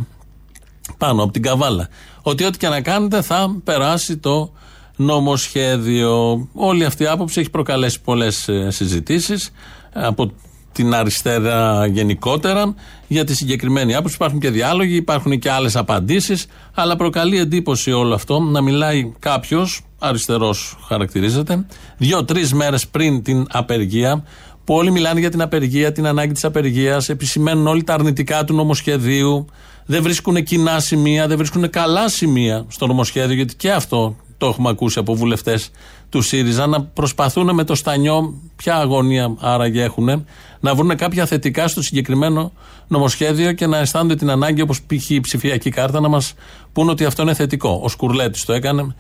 [0.91, 1.89] Ε, πάνω από την Καβάλα.
[2.23, 4.53] Ότι ό,τι και να κάνετε θα περάσει το
[4.97, 6.49] νομοσχέδιο.
[6.53, 9.51] Όλη αυτή η άποψη έχει προκαλέσει πολλές συζητήσεις
[9.93, 10.33] από
[10.73, 12.75] την αριστερά γενικότερα
[13.07, 14.15] για τη συγκεκριμένη άποψη.
[14.15, 19.81] Υπάρχουν και διάλογοι, υπάρχουν και άλλες απαντήσεις, αλλά προκαλεί εντύπωση όλο αυτό να μιλάει κάποιος,
[19.99, 24.25] αριστερός χαρακτηρίζεται, δύο-τρεις μέρες πριν την απεργία,
[24.65, 28.55] που όλοι μιλάνε για την απεργία, την ανάγκη της απεργίας, επισημαίνουν όλοι τα αρνητικά του
[28.55, 29.47] νομοσχεδίου,
[29.91, 34.69] δεν βρίσκουν κοινά σημεία, δεν βρίσκουν καλά σημεία στο νομοσχέδιο, γιατί και αυτό το έχουμε
[34.69, 35.71] ακούσει από βουλευτές
[36.09, 40.25] του ΣΥΡΙΖΑ να προσπαθούν με το στανιό, ποια αγωνία άραγε έχουν,
[40.61, 42.53] να βρουν κάποια θετικά στο συγκεκριμένο
[42.89, 45.11] νομοσχέδιο και να αισθάνονται την ανάγκη, όπως π.χ.
[45.11, 46.35] η ψηφιακή κάρτα, να μας
[46.73, 47.81] πούν ότι αυτό είναι θετικό.
[47.83, 48.95] Ο Σκουρλέτης το έκανε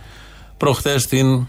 [0.56, 1.46] προχθές την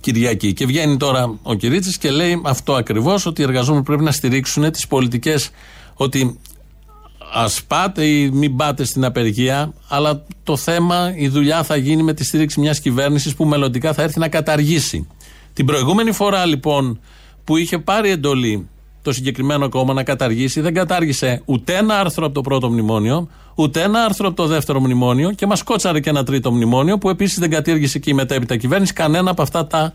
[0.00, 0.52] Κυριακή.
[0.52, 4.70] Και βγαίνει τώρα ο Κυρίτσι και λέει αυτό ακριβώς, ότι οι εργαζόμενοι πρέπει να στηρίξουν
[4.70, 5.50] τις πολιτικές,
[5.94, 6.38] ότι
[7.32, 12.14] ας πάτε ή μην πάτε στην απεργία, αλλά το θέμα, η δουλειά θα γίνει με
[12.14, 15.06] τη στήριξη μιας κυβέρνησης που μελλοντικά θα έρθει να καταργήσει.
[15.52, 17.00] Την προηγούμενη φορά λοιπόν
[17.44, 18.68] που είχε πάρει εντολή
[19.02, 23.82] το συγκεκριμένο κόμμα να καταργήσει, δεν κατάργησε ούτε ένα άρθρο από το πρώτο μνημόνιο, ούτε
[23.82, 27.38] ένα άρθρο από το δεύτερο μνημόνιο και μας κότσαρε και ένα τρίτο μνημόνιο που επίσης
[27.38, 29.94] δεν κατήργησε και η μετέπειτα κυβέρνηση κανένα από αυτά τα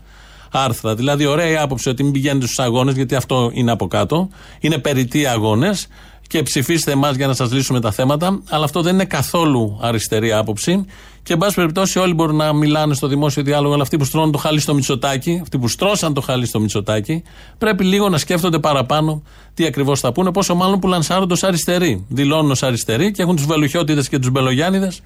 [0.50, 0.94] άρθρα.
[0.94, 4.28] Δηλαδή, ωραία η άποψη ότι μην πηγαίνετε στους αγώνες, γιατί αυτό είναι από κάτω.
[4.60, 5.88] Είναι περιττοί αγώνες
[6.26, 8.42] και ψηφίστε εμάς για να σας λύσουμε τα θέματα.
[8.48, 10.84] Αλλά αυτό δεν είναι καθόλου αριστερή άποψη.
[11.22, 14.32] Και, εν πάση περιπτώσει, όλοι μπορούν να μιλάνε στο δημόσιο διάλογο, αλλά αυτοί που στρώνουν
[14.32, 17.22] το χάλι στο μυτσοτάκι, αυτοί που στρώσαν το χάλι στο μυτσοτάκι,
[17.58, 19.22] πρέπει λίγο να σκέφτονται παραπάνω
[19.54, 20.32] τι ακριβώς θα πούνε.
[20.32, 22.04] Πόσο μάλλον που λανσάρονται ως αριστεροί.
[22.08, 25.00] Δηλώνουν ως αριστεροί και έχουν τους Βελουχιώτιδε και τους Μπελογιάννηδες.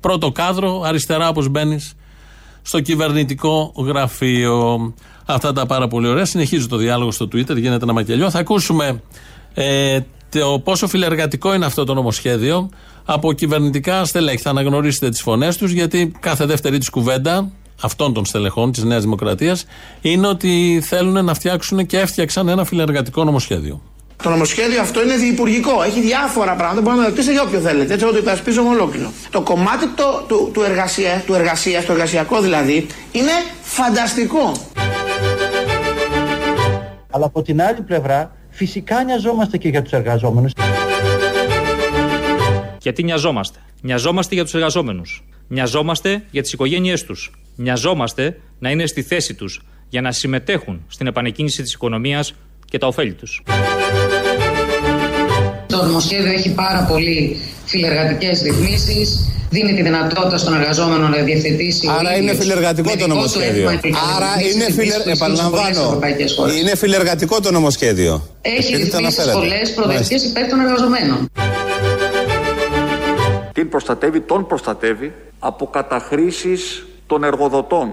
[0.00, 1.94] Πρώτο κάδρο, αριστερά όπως μπαίνεις
[2.62, 4.94] στο κυβερνητικό γραφείο.
[5.26, 6.24] Αυτά τα πάρα πολύ ωραία.
[6.24, 8.30] Συνεχίζω το διάλογο στο Twitter, γίνεται ένα μακελιό.
[8.30, 9.02] Θα ακούσουμε
[9.54, 9.98] ε,
[10.40, 12.68] το πόσο φιλεργατικό είναι αυτό το νομοσχέδιο
[13.04, 14.38] από κυβερνητικά στελέχη.
[14.38, 17.50] Θα αναγνωρίσετε τις φωνές τους, γιατί κάθε δεύτερη της κουβέντα
[17.82, 19.64] αυτών των στελεχών της Νέας Δημοκρατίας
[20.00, 23.80] είναι ότι θέλουν να φτιάξουν και έφτιαξαν ένα φιλεργατικό νομοσχέδιο.
[24.22, 25.82] Το νομοσχέδιο αυτό είναι διυπουργικό.
[25.82, 26.80] Έχει διάφορα πράγματα.
[26.80, 27.92] Μπορείτε να ρωτήσετε για όποιο θέλετε.
[27.92, 29.12] Έτσι, εγώ το υπερασπίζομαι ολόκληρο.
[29.30, 34.52] Το κομμάτι το, του, του, εργασία, του εργασίας, το εργασιακό δηλαδή, είναι φανταστικό.
[37.10, 40.52] Αλλά από την άλλη πλευρά, φυσικά νοιαζόμαστε και για τους εργαζόμενους.
[42.80, 45.24] Γιατί νοιαζόμαστε; Νοιαζόμαστε για τους εργαζόμενους.
[45.48, 47.30] Νοιαζόμαστε για τις οικογένειές τους.
[47.56, 52.86] Νοιαζόμαστε να είναι στη θέση τους για να συμμετέχουν στην επανεκκίνηση της οικονομίας και τα
[52.86, 53.42] ωφέλη τους.
[55.78, 61.86] Το νομοσχέδιο έχει πάρα πολύ φιλεργατικές ρυθμίσεις, δίνει τη δυνατότητα στον εργαζόμενο να διευθετήσει.
[61.86, 63.70] ο Άρα είναι ίδιος φιλεργατικό με το δικό του νομοσχέδιο.
[63.70, 65.02] έτοιμα Άρα επιλογής είναι ρυθμίσεις φιλε...
[65.02, 65.86] που ισχύουν σε πολλές Επαναλαμβάνω.
[65.88, 66.56] ευρωπαϊκές χώρες.
[66.60, 68.14] Είναι φιλεργατικό το νομοσχέδιο.
[68.42, 69.38] Έχει Γιατί το ρυθμίσεις αναφέρατε.
[69.38, 71.18] πολλές προοδευτικές υπέρ των εργαζομένων.
[73.52, 77.86] Την προστατεύει, τον προστατεύει από καταχρήσεις των εργοδοτών.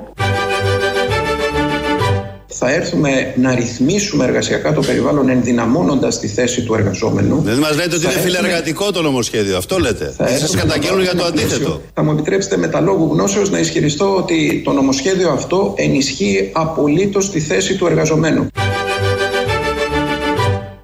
[2.53, 7.41] Θα έρθουμε να ρυθμίσουμε εργασιακά το περιβάλλον ενδυναμώνοντας τη θέση του εργαζόμενου.
[7.41, 9.57] Δηλαδή μας λέτε ότι Θα είναι έρθουμε- φιλεργατικό το νομοσχέδιο.
[9.57, 10.13] Αυτό λέτε.
[10.17, 11.69] θα Και σας έρθουμε καταγγέλνουν να για το βάλουμε ένα αντίθετο.
[11.69, 11.91] πλαίσιο.
[11.93, 17.29] Θα μου επιτρέψετε με τα λόγου γνώσεως να ισχυριστώ ότι το νομοσχέδιο αυτό ενισχύει απολύτως
[17.31, 18.47] τη θέση του εργαζομένου.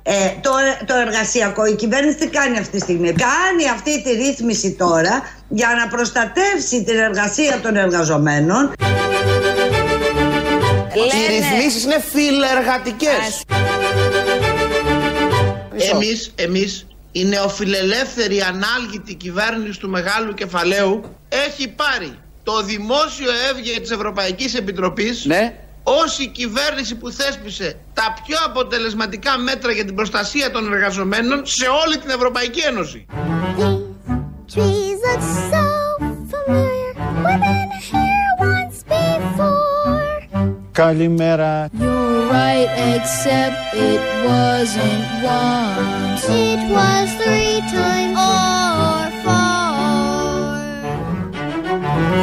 [0.03, 0.49] Ε, το,
[0.85, 5.67] το εργασιακό, η κυβέρνηση τι κάνει αυτή τη στιγμή; Κάνει αυτή τη ρύθμιση τώρα για
[5.79, 8.71] να προστατεύσει την εργασία των εργαζομένων.
[10.99, 13.43] Οι ρυθμίσεις είναι φιλεργατικές.
[15.91, 23.91] Εμείς, εμείς, η νεοφιλελεύθερη ανάλγητη κυβέρνηση του μεγάλου κεφαλαίου έχει πάρει το δημόσιο έβγε της
[23.91, 25.53] Ευρωπαϊκής Επιτροπής ναι.
[25.83, 31.65] ως η κυβέρνηση που θέσπισε τα πιο αποτελεσματικά μέτρα για την προστασία των εργαζομένων σε
[31.85, 33.05] όλη την Ευρωπαϊκή Ένωση.
[40.78, 41.68] Καλημέρα.
[41.80, 43.58] You're right, except
[43.90, 45.04] it wasn't
[45.38, 46.24] once.
[46.50, 49.54] It was three times or four.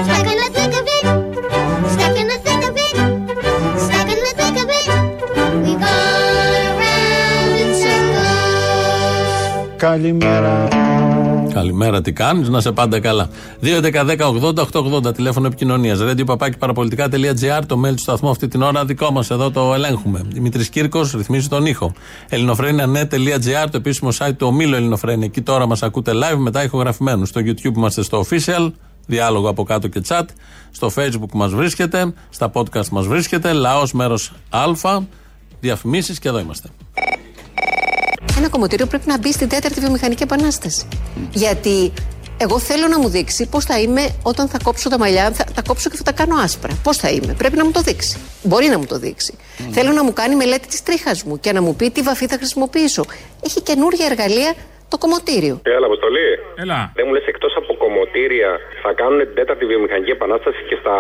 [0.06, 1.06] Stuck in the thick of it.
[1.94, 2.96] Stuck in the thick of it.
[3.86, 4.88] Stuck in the thick of it.
[5.64, 9.32] We've gone around in circles.
[9.84, 10.75] Καλημέρα.
[11.57, 13.29] Καλημέρα, τι κάνεις, να σε πάντα καλά.
[13.63, 15.99] 2.11.10.80.880 τηλέφωνο επικοινωνίας.
[16.03, 20.23] Radio παπάκι παραπολιτικά.gr το mail του σταθμού αυτή την ώρα δικό μας εδώ το ελέγχουμε.
[20.33, 21.93] Δημήτρης Κύρκος ρυθμίζει τον ήχο.
[22.29, 25.25] ελληνοφρένια.net.gr το επίσημο site του ομίλου Ελληνοφρένια.
[25.25, 27.29] Εκεί τώρα μας ακούτε live μετά ηχογραφημένους.
[27.29, 28.71] Στο YouTube είμαστε στο official
[29.07, 30.25] διάλογο από κάτω και chat.
[30.71, 34.65] Στο facebook μας βρίσκεται, στα podcast μας βρίσκεται, λαός μέρος α,
[35.61, 36.69] διαφημίσεις και εδώ είμαστε.
[38.37, 40.89] Ένα κομμωτήριο πρέπει να μπει στην τέταρτη βιομηχανική επανάσταση.
[41.33, 41.93] Γιατί
[42.39, 45.63] εγώ θέλω να μου δείξει πώς θα είμαι όταν θα κόψω τα μαλλιά, θα τα
[45.63, 46.79] κόψω και θα τα κάνω άσπρα.
[46.83, 47.35] Πώς θα είμαι.
[47.39, 48.19] Πρέπει να μου το δείξει.
[48.43, 49.35] Μπορεί να μου το δείξει.
[49.71, 52.37] Θέλω να μου κάνει μελέτη της τρίχας μου και να μου πει τι βαφή θα
[52.37, 53.05] χρησιμοποιήσω.
[53.45, 54.55] Έχει καινούργια εργαλεία
[54.89, 55.61] το κομμωτήριο.
[55.63, 56.29] Έλα, Αποστολή.
[56.63, 56.81] Έλα.
[56.99, 58.51] Δεν μου λες εκτός από κομμωτήρια
[58.83, 60.97] θα κάνουν την τέταρτη βιομηχανική επανάσταση και στα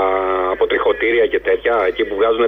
[0.55, 2.45] αποτριχωτήρια και τέτοια, εκεί που βγάζουν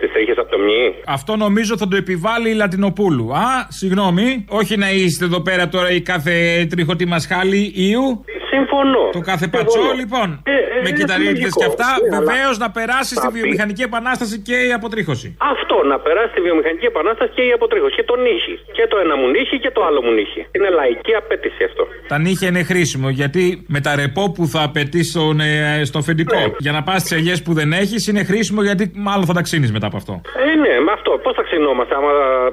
[0.00, 0.84] τις τρίχες από το μνή.
[1.06, 3.26] Αυτό νομίζω θα το επιβάλλει η Λατινοπούλου.
[3.34, 8.24] Α, συγγνώμη, όχι να είστε εδώ πέρα τώρα η κάθε τριχωτή μασχάλη ιού.
[8.56, 9.04] Συμφωνώ.
[9.18, 9.62] Το κάθε Συμφωνώ.
[9.64, 10.28] πατσό, λοιπόν.
[10.52, 11.58] Ε, ε, με είναι κυταρίτιδες λογικό.
[11.60, 15.26] και αυτά, Ναι, αλλά βεβαίως να περάσει στη θα πει- βιομηχανική επανάσταση και η αποτρίχωση.
[15.54, 17.94] Αυτό, να περάσει τη βιομηχανική επανάσταση και η αποτρίχωση.
[17.98, 18.54] Και το νύχι.
[18.76, 20.40] Και το ένα μου νύχι και το άλλο μου νύχι.
[20.56, 21.82] Είναι λαϊκή απέτηση αυτό.
[22.12, 23.42] Τα νύχια είναι χρήσιμο γιατί
[23.74, 26.46] με τα ρεπό που θα απαιτείς στον, ε, στο φεντικό Ναι.
[26.64, 29.70] για να πας στι ελιές που δεν έχεις είναι χρήσιμο γιατί μάλλον θα τα ξύνεις
[29.76, 30.12] μετά από αυτό.
[30.46, 31.10] Ε, ναι, με αυτό.
[31.24, 32.10] Πώς θα ξυνόμαστε, άμα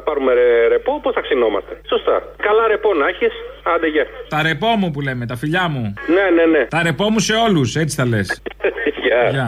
[0.08, 1.74] πάρουμε ρε- ρεπό, πώς θα ξυνόμαστε.
[1.90, 2.16] Σωστά.
[2.48, 3.34] Καλά ρεπό να έχεις,
[3.74, 4.06] άντε γεια.
[4.34, 5.94] Τα ρεπό μου που λέμε, τα φιλιά μου.
[6.16, 6.64] Ναι, ναι, ναι.
[6.66, 8.28] Τα ρεπό μου σε όλους, έτσι θα λες.
[9.04, 9.22] Γεια.
[9.36, 9.48] Γεια.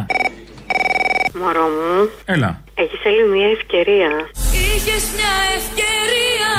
[1.39, 2.61] Μωρό μου, Έλα.
[2.75, 4.09] έχεις άλλη μια ευκαιρία.
[4.75, 6.49] Είχες μια ευκαιρία,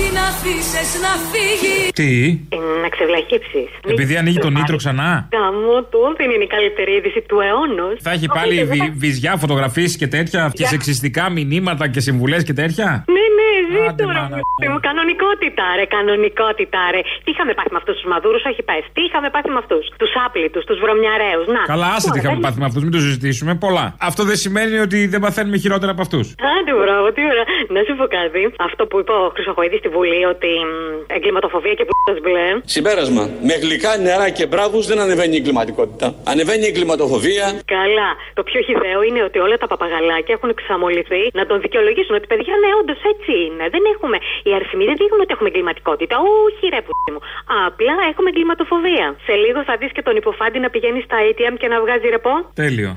[0.00, 1.78] την αφήσε να φύγει.
[1.98, 2.12] Τι,
[2.48, 3.60] Ε, Να ξεβλαχύψει.
[3.88, 7.94] επειδή ανοίγει τον νήτρο ξανά; Γάμο του, δεν είναι η καλύτερη είδηση του αιώνος.
[8.00, 13.04] Θα έχει πάλι βι- βυζιά, φωτογραφίσει και τέτοια και σεξιστικά μηνύματα και συμβουλές και τέτοια;
[13.16, 14.36] Ναι, ναι, Άντε, ζήτω ρε μάνα.
[14.58, 14.78] παιδί μου.
[14.88, 17.00] Κανονικότητα, ρε, κανονικότητα, ρε.
[17.24, 18.82] Τι είχαμε πάθει με αυτούς τους μαδούρους, όχι πες.
[18.96, 19.84] Τι είχαμε πάθει με αυτούς.
[20.02, 21.46] Τους άπλητους, τους βρωμιαρέους.
[21.56, 21.62] Να.
[21.72, 23.52] Καλά, άσε τι Τώρα, είχαμε δεν- πάθει με αυτούς, μην το συζητήσουμε.
[23.64, 23.86] Πολλά.
[24.08, 26.26] Αυτό δεν σημαίνει ότι δεν παθαίνουμε χειρότερα από αυτούς.
[26.56, 27.46] Άντε, μπράβο, τι ωραία.
[27.74, 28.40] Να σου πω κάτι.
[28.68, 30.72] Αυτό που είπε ο Χρυσοχοίδης στη Βουλή, ότι μ,
[31.16, 32.46] εγκληματοφοβία και πούτα μπλε.
[32.74, 33.24] Συμπέρασμα.
[33.48, 36.06] Με γλυκά νερά και μπράβους δεν ανεβαίνει η εγκληματικότητα.
[36.32, 37.46] Ανεβαίνει η εγκληματοφοβία.
[37.76, 38.08] Καλά.
[38.38, 42.54] Το πιο χιδαίο είναι ότι όλα τα παπαγαλάκια έχουν εξαμολυθεί να τον δικαιολογήσουν ότι παιδιά,
[42.62, 43.57] ναι, όντως έτσι είναι.
[43.74, 44.16] Δεν έχουμε.
[44.46, 46.14] Οι αριθμοί δεν δείχνουν ότι έχουμε εγκληματικότητα.
[46.44, 47.20] Όχι, ρε που μου.
[47.66, 49.06] Απλά έχουμε εγκληματοφοβία.
[49.26, 52.34] Σε λίγο θα δεις και τον υποφάντη να πηγαίνει στα ATM και να βγάζει ρεπό.
[52.62, 52.90] Τέλειο.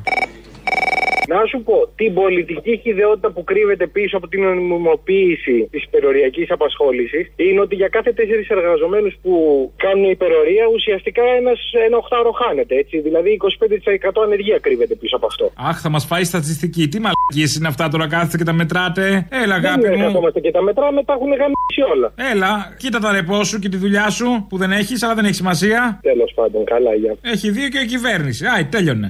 [1.28, 7.32] Να σου πω, την πολιτική χειδαιότητα που κρύβεται πίσω από την νομιμοποίηση της υπεροριακή απασχόλησης
[7.36, 9.34] είναι ότι για κάθε τέσσερις εργαζομένους που
[9.84, 12.76] κάνουν υπερορία ουσιαστικά ένας, ένα οχτάωρο χάνεται.
[12.76, 12.96] Έτσι.
[13.08, 13.30] Δηλαδή
[14.20, 15.52] 25% ανεργία κρύβεται πίσω από αυτό.
[15.70, 16.88] Αχ, θα μας φάει στατιστική.
[16.88, 19.28] Τι μαλακίες είναι αυτά τώρα, κάθεστε και τα μετράτε.
[19.44, 20.04] Έλα, αγάπη Δεν μου.
[20.06, 22.14] καθόμαστε και τα μετράμε, τα έχουν γαμίσει όλα.
[22.32, 25.34] Έλα, κοίτα τα ρεπό σου και τη δουλειά σου που δεν έχεις, αλλά δεν έχει
[25.34, 26.00] σημασία.
[26.02, 27.16] Τέλος πάντων, καλά, για.
[27.22, 28.46] Έχει δύο και η κυβέρνηση.
[28.56, 29.10] Άι, τέλειωνε.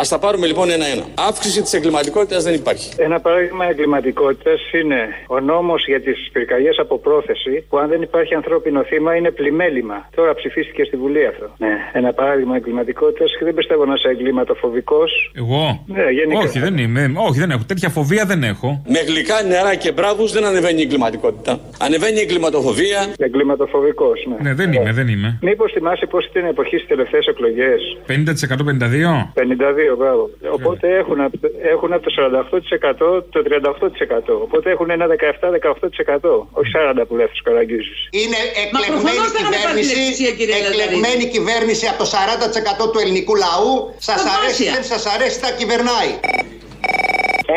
[0.00, 1.04] Α τα πάρουμε λοιπόν ένα-ένα.
[1.28, 2.88] Αύξηση της εγκληματικότητας δεν υπάρχει.
[2.96, 8.34] Ένα παράδειγμα εγκληματικότητας είναι ο νόμος για τις πυρκαγιές από πρόθεση, που αν δεν υπάρχει
[8.34, 10.08] ανθρώπινο θύμα είναι πλημέλημα.
[10.14, 11.50] Τώρα ψηφίστηκε στη Βουλή αυτό.
[11.58, 15.32] Ναι, ένα παράδειγμα εγκληματικότητας και δεν πιστεύω να είσαι εγκληματοφοβικός.
[15.34, 16.38] Εγώ; Ναι, γενικά.
[16.38, 17.12] Όχι, δεν είμαι.
[17.28, 17.62] Όχι, δεν έχω.
[17.66, 18.82] Τέτοια φοβία δεν έχω.
[18.88, 21.60] Με γλυκά νερά και μπράβους δεν ανεβαίνει η εγκληματικότητα.
[21.80, 23.00] Ανεβαίνει η εγκληματοφοβία.
[23.18, 24.36] Εγκληματοφοβικός, ναι.
[24.48, 25.38] Ναι, δεν είμαι, δεν είμαι.
[25.42, 29.32] Μήπως θυμάσαι πώς ήταν η εποχή στις τελευταίες εκλογές; 50% 52%.
[29.34, 30.30] 52, μπράβο.
[30.56, 31.34] Οπότε έχουν, απ'
[31.74, 34.40] έχουν από το 48% το 38%.
[34.46, 36.48] Οπότε έχουν ένα 17-18%.
[36.58, 38.00] Όχι 40 που λέει αυτό ο Καραγκιόζης.
[38.22, 42.90] Είναι εκλεγμένη προφανώς θα είχαμε πάρει την κυβέρνηση, εξουσία, κύριε εκλεγμένη κυβέρνηση από το 40%
[42.92, 43.72] του ελληνικού λαού.
[44.08, 44.38] Σας Θαυμάσια.
[44.42, 46.12] αρέσει, δεν σας αρέσει, θα κυβερνάει.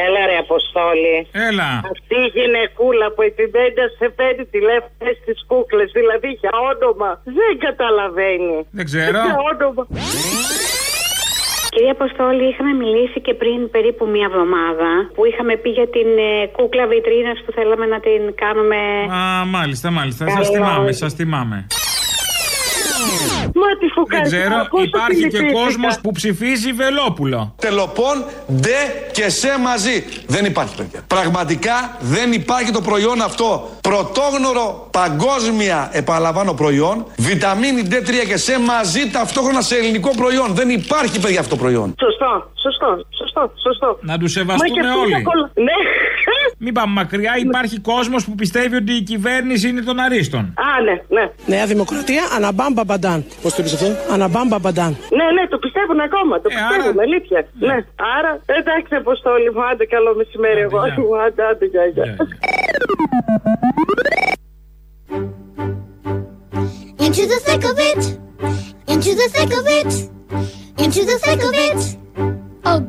[0.06, 1.16] Έλα ρε Αποστόλη.
[1.48, 1.70] Έλα.
[1.94, 7.10] Αυτή η γυναικούλα που επιμένει σε παίρνει τηλέφωνο στις κούκλες, δηλαδή για όνομα.
[7.40, 8.58] Δεν καταλαβαίνει.
[8.78, 9.20] Δεν ξέρω.
[9.28, 9.88] Για όνομα.
[11.74, 16.48] Κυρία Αποστόλη, είχαμε μιλήσει και πριν περίπου μία εβδομάδα που είχαμε πει για την ε,
[16.58, 18.80] κούκλα βιτρίνας που θέλαμε να την κάνουμε.
[19.20, 20.24] Α, μάλιστα, μάλιστα.
[20.30, 20.54] Σας Καλό.
[20.56, 21.58] θυμάμαι, σας θυμάμαι.
[23.62, 24.24] Μα τη Δεν φουκάρι.
[24.30, 27.54] ξέρω, υπάρχει και κόσμος που ψηφίζει Βελόπουλο.
[27.60, 28.26] Τελοπών,
[28.62, 28.80] ντε
[29.12, 30.04] και σε μαζί.
[30.28, 31.00] Δεν υπάρχει παιδιά.
[31.08, 33.70] Πραγματικά δεν υπάρχει το προϊόν αυτό.
[33.82, 37.06] Πρωτόγνωρο παγκόσμια, επαναλαμβάνω, προϊόν.
[37.18, 40.48] Βιταμίνη D3 και σε μαζί ταυτόχρονα σε ελληνικό προϊόν.
[40.54, 41.96] Δεν υπάρχει παιδιά αυτό το προϊόν.
[42.00, 43.90] Σωστό, σωστό, σωστό, σωστό.
[44.02, 45.24] Να τους σεβαστούμε Μα και όλοι.
[45.24, 45.78] πού θα- Ναι.
[46.58, 50.40] Μην πάμε μακριά, υπάρχει κόσμος που πιστεύει ότι η κυβέρνηση είναι των αρίστων.
[50.40, 51.26] Α, ναι, ναι.
[51.46, 53.20] Νέα Δημοκρατία, Αναμπάμπα Μπαντάν.
[53.42, 54.92] Πώς το είπε αυτό; Αναμπάμπα Μπαντάν.
[55.18, 56.42] Ναι, ναι, το πιστεύουν ακόμα.
[56.42, 57.40] Το πιστεύουν, αλήθεια.
[57.60, 57.78] Ναι.
[58.18, 60.78] Άρα, εντάξει, Αποστόλη μου, άντε καλό μεσημέρι, εγώ.
[61.26, 62.16] Άντε, άντε, γεια, γεια.
[67.06, 68.02] Into the thick of it.
[68.94, 69.92] Into the thick of it.
[70.84, 71.80] Into the thick of it.
[72.64, 72.88] Ugh.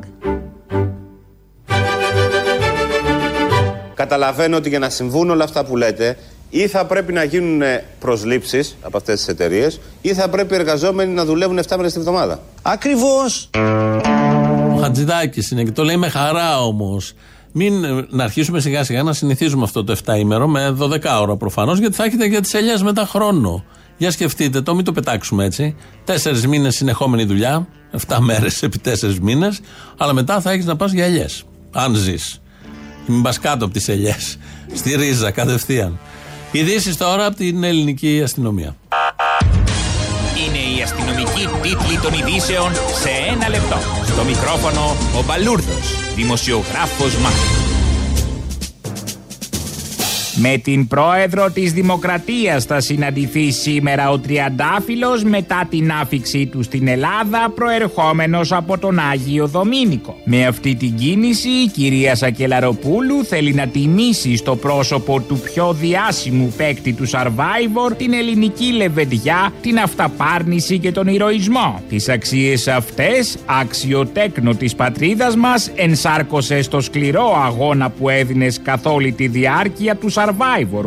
[3.93, 6.17] Καταλαβαίνω ότι για να συμβούν όλα αυτά που λέτε,
[6.49, 7.61] ή θα πρέπει να γίνουν
[7.99, 12.01] προσλήψεις από αυτές τις εταιρείες, ή θα πρέπει οι εργαζόμενοι να δουλεύουν 7 μέρες την
[12.01, 12.39] εβδομάδα.
[12.61, 13.49] Ακριβώς.
[14.73, 17.13] Ο Χατζηδάκης είναι και το λέει με χαρά όμως.
[17.51, 21.35] Μην ε, να αρχίσουμε σιγά σιγά να συνηθίζουμε αυτό το 7 ημέρο με 12 ώρα
[21.35, 23.63] προφανώς, γιατί θα έχετε για τις ελιές μετά χρόνο.
[24.01, 25.75] Για σκεφτείτε το, μην το πετάξουμε έτσι.
[26.03, 27.67] Τέσσερις μήνες συνεχόμενη δουλειά,
[28.07, 29.59] 7 μέρες επί τέσσερις μήνες,
[29.97, 31.43] αλλά μετά θα έχεις να πας για ελιές.
[31.71, 32.41] Αν ζεις.
[33.05, 34.37] Μην πας κάτω από τις ελιές.
[34.73, 35.99] Στη ρίζα κατευθείαν.
[36.51, 38.75] Ειδήσεις τώρα από την ελληνική αστυνομία.
[40.47, 43.77] Είναι η αστυνομική τίτλη των ειδήσεων σε ένα λεπτό.
[44.05, 47.60] Στο μικρόφωνο ο Μπαλούρδος, δημοσιογράφος Μάρκος.
[50.35, 56.87] Με την πρόεδρο της Δημοκρατίας θα συναντηθεί σήμερα ο Τριαντάφυλλος μετά την άφηξή του στην
[56.87, 60.15] Ελλάδα προερχόμενος από τον Άγιο Δομήνικο.
[60.23, 66.53] Με αυτή την κίνηση η κυρία Σακελαροπούλου θέλει να τιμήσει στο πρόσωπο του πιο διάσημου
[66.57, 71.83] παίκτη του Survivor την ελληνική λεβεντιά, την αυταπάρνηση και τον ηρωισμό.
[71.89, 78.85] Τις αξίες αυτές, άξιο τέκνο της πατρίδας μας, ενσάρκωσε στο σκληρό αγώνα που έδινες καθ'
[78.85, 80.29] όλη τη διάρκεια του Survivor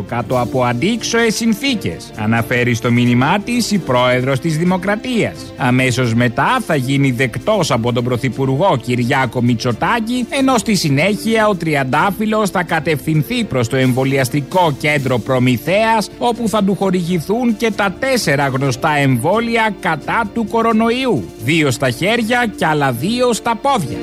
[0.07, 2.11] κάτω από αντίξωες συνθήκες.
[2.17, 5.53] Αναφέρει στο μήνυμά της η πρόεδρος της Δημοκρατίας.
[5.57, 12.49] Αμέσως μετά θα γίνει δεκτός από τον Πρωθυπουργό Κυριάκο Μητσοτάκη, ενώ στη συνέχεια ο Τριαντάφυλλος
[12.49, 18.97] θα κατευθυνθεί προς το εμβολιαστικό κέντρο Προμηθέας, όπου θα του χορηγηθούν και τα τέσσερα γνωστά
[18.97, 21.29] εμβόλια κατά του κορονοϊού.
[21.43, 23.97] Δύο στα χέρια και άλλα δύο στα πόδια.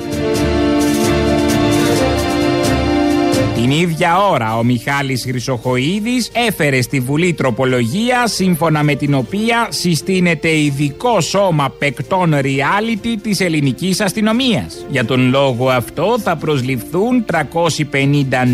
[3.63, 10.57] Την ίδια ώρα ο Μιχάλης Χρυσοχοίδης έφερε στη Βουλή τροπολογία σύμφωνα με την οποία συστήνεται
[10.57, 14.85] ειδικό σώμα παικτών reality της ελληνικής αστυνομίας.
[14.89, 17.35] Για τον λόγο αυτό θα προσληφθούν 350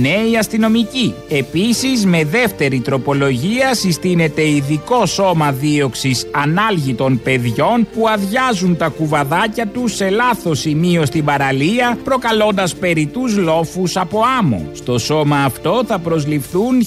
[0.02, 1.14] νέοι αστυνομικοί.
[1.30, 9.96] Επίσης με δεύτερη τροπολογία συστήνεται ειδικό σώμα δίωξης ανάλγητων παιδιών που αδειάζουν τα κουβαδάκια τους
[9.96, 14.70] σε λάθος σημείο στην παραλία προκαλώντας περιτούς λόφους από άμμο.
[14.74, 16.78] Στο σώμα αυτό θα προσληφθούν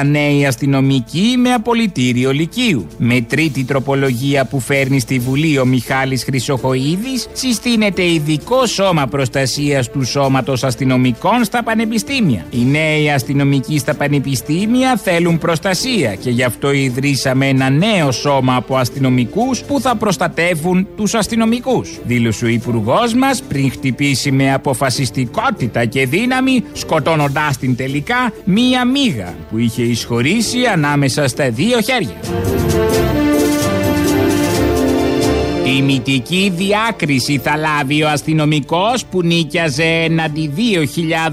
[0.00, 2.86] 1450 νέοι αστυνομικοί με απολυτήριο λυκείου.
[2.98, 10.04] Με τρίτη τροπολογία που φέρνει στη Βουλή ο Μιχάλης Χρυσοχοίδης συστήνεται ειδικό σώμα προστασίας του
[10.04, 12.46] σώματος αστυνομικών στα πανεπιστήμια.
[12.50, 18.76] Οι νέοι αστυνομικοί στα πανεπιστήμια θέλουν προστασία και γι' αυτό ιδρύσαμε ένα νέο σώμα από
[18.76, 21.98] αστυνομικούς που θα προστατεύουν τους αστυνομικούς.
[22.04, 26.33] Δήλωσε ο υπουργός μας πριν χτυπήσει με αποφασιστικότητα και δύναμη
[26.72, 32.16] σκοτώνοντάς την τελικά μία μίγα που είχε εισχωρήσει ανάμεσα στα δύο χέρια.
[35.64, 40.52] Τιμητική διάκριση θα λάβει ο αστυνομικός που νίκιαζε έναντι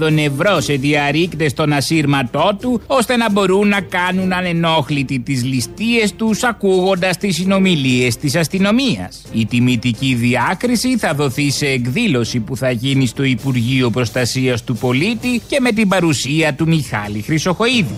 [0.00, 6.14] 2.000 ευρώ σε διαρρήκτες στον ασύρματό του ώστε να μπορούν να κάνουν ανενόχλητοι τις ληστείες
[6.14, 9.22] τους ακούγοντας τις συνομιλίες της αστυνομίας.
[9.32, 15.42] Η τιμητική διάκριση θα δοθεί σε εκδήλωση που θα γίνει στο Υπουργείο Προστασίας του Πολίτη
[15.48, 17.96] και με την παρουσία του Μιχάλη Χρυσοχοίδη.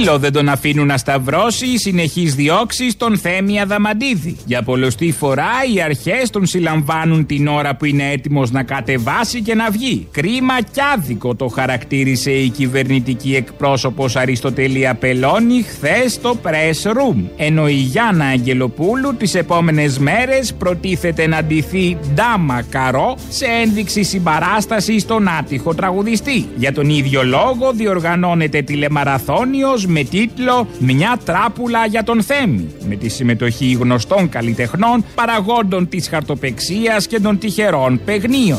[0.00, 4.36] Φίλο δεν τον αφήνουν να σταυρώσει οι συνεχείς διώξεις στον Θέμη Αδαμαντίδη.
[4.44, 9.54] Για πολλωστή φορά οι αρχές τον συλλαμβάνουν την ώρα που είναι έτοιμος να κατεβάσει και
[9.54, 10.08] να βγει.
[10.10, 17.24] Κρίμα κι άδικο το χαρακτήρισε η κυβερνητική εκπρόσωπος Αριστοτελία Πελώνη χθες στο Press Room.
[17.36, 25.02] Ενώ η Γιάννα Αγγελοπούλου τις επόμενες μέρες προτίθεται να ντυθεί ντάμα καρό σε ένδειξη συμπαράστασης
[25.02, 26.46] στον άτυχο τραγουδιστή.
[26.56, 33.08] Για τον ίδιο λόγο διοργανώνεται τηλεμαραθώνιος με τίτλο «Μια τράπουλα για τον Θέμη» με τη
[33.08, 38.58] συμμετοχή γνωστών καλλιτεχνών, παραγόντων της χαρτοπεξίας και των τυχερών παιγνίων.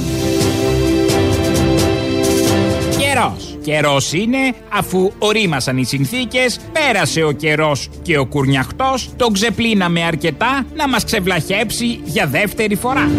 [2.98, 3.58] Καιρός.
[3.64, 10.66] Καιρός είναι αφού ορίμασαν οι συνθήκες, πέρασε ο καιρός και ο κουρνιαχτός τον ξεπλύναμε αρκετά
[10.76, 13.10] να μας ξεβλαχέψει για δεύτερη φορά.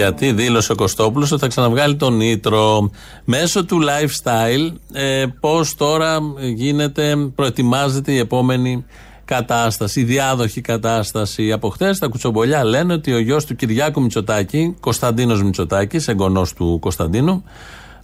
[0.00, 2.90] Γιατί δήλωσε ο Κωστόπουλος ότι θα ξαναβγάλει τον Νίτρο
[3.24, 4.72] μέσω του lifestyle.
[4.92, 6.18] Ε, Πώς τώρα
[6.54, 8.84] γίνεται, προετοιμάζεται η επόμενη
[9.24, 11.52] κατάσταση, η διάδοχη κατάσταση.
[11.52, 16.78] Από χτε τα κουτσομπολιά λένε ότι ο γιος του Κυριάκου Μητσοτάκη, Κωνσταντίνος Μητσοτάκης, εγγονός του
[16.80, 17.44] Κωνσταντίνου,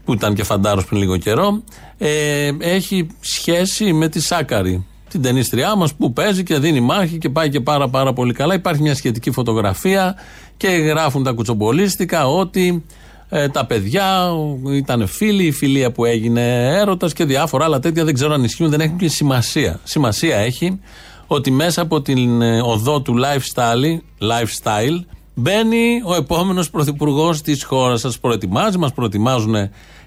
[0.04, 1.62] που ήταν και φαντάρος πριν λίγο καιρό,
[1.98, 4.86] ε, έχει σχέση με τη Σάκαρη,
[5.16, 8.54] την ταινίστριά μας που παίζει και δίνει μάχη και πάει και πάρα πάρα πολύ καλά.
[8.54, 10.14] Υπάρχει μια σχετική φωτογραφία
[10.56, 12.84] και γράφουν τα κουτσομπολίστικα ότι
[13.28, 14.30] ε, τα παιδιά
[14.72, 18.70] ήταν φίλοι, η φιλία που έγινε έρωτας και διάφορα άλλα τέτοια δεν ξέρω αν ισχύουν,
[18.70, 19.80] δεν έχουν και σημασία.
[19.84, 20.80] Σημασία έχει
[21.26, 25.04] ότι μέσα από την ε, οδό του lifestyle, lifestyle
[25.34, 28.00] μπαίνει ο επόμενος πρωθυπουργός της χώρας.
[28.00, 29.54] Σας προετοιμάζει, μας προετοιμάζουν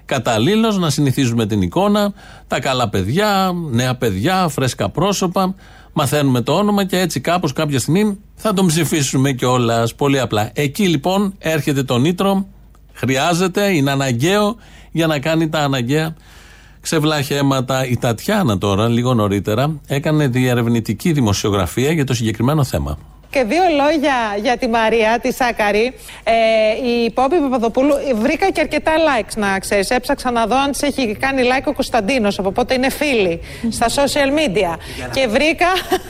[0.04, 2.12] καταλήλως να συνηθίζουμε την εικόνα,
[2.46, 5.54] τα καλά παιδιά, νέα παιδιά, φρέσκα πρόσωπα.
[5.92, 9.94] Μαθαίνουμε το όνομα και έτσι κάπως κάποια στιγμή θα τον ψηφίσουμε κιόλας.
[9.94, 10.50] Πολύ απλά.
[10.54, 12.46] Εκεί λοιπόν έρχεται το νήτρο,
[12.92, 14.56] χρειάζεται, είναι αναγκαίο
[14.90, 16.16] για να κάνει τα αναγκαία
[16.80, 17.86] ξεβλάχεματα.
[17.86, 22.98] Η Τατιάνα τώρα, λίγο νωρίτερα, έκανε διερευνητική δημοσιογραφία για το συγκεκριμένο θέμα.
[23.30, 25.94] Και δύο λόγια για τη Μαρία, τη Σάκαρη.
[26.24, 26.32] Ε,
[26.88, 29.90] η Πόπη Παπαδοπούλου βρήκα και αρκετά likes να ξέρεις.
[29.90, 33.86] Έψαξα να δω αν τη έχει κάνει like ο Κωνσταντίνος, από πότε είναι φίλοι στα
[33.86, 34.76] social media.
[35.12, 35.66] Και βρήκα.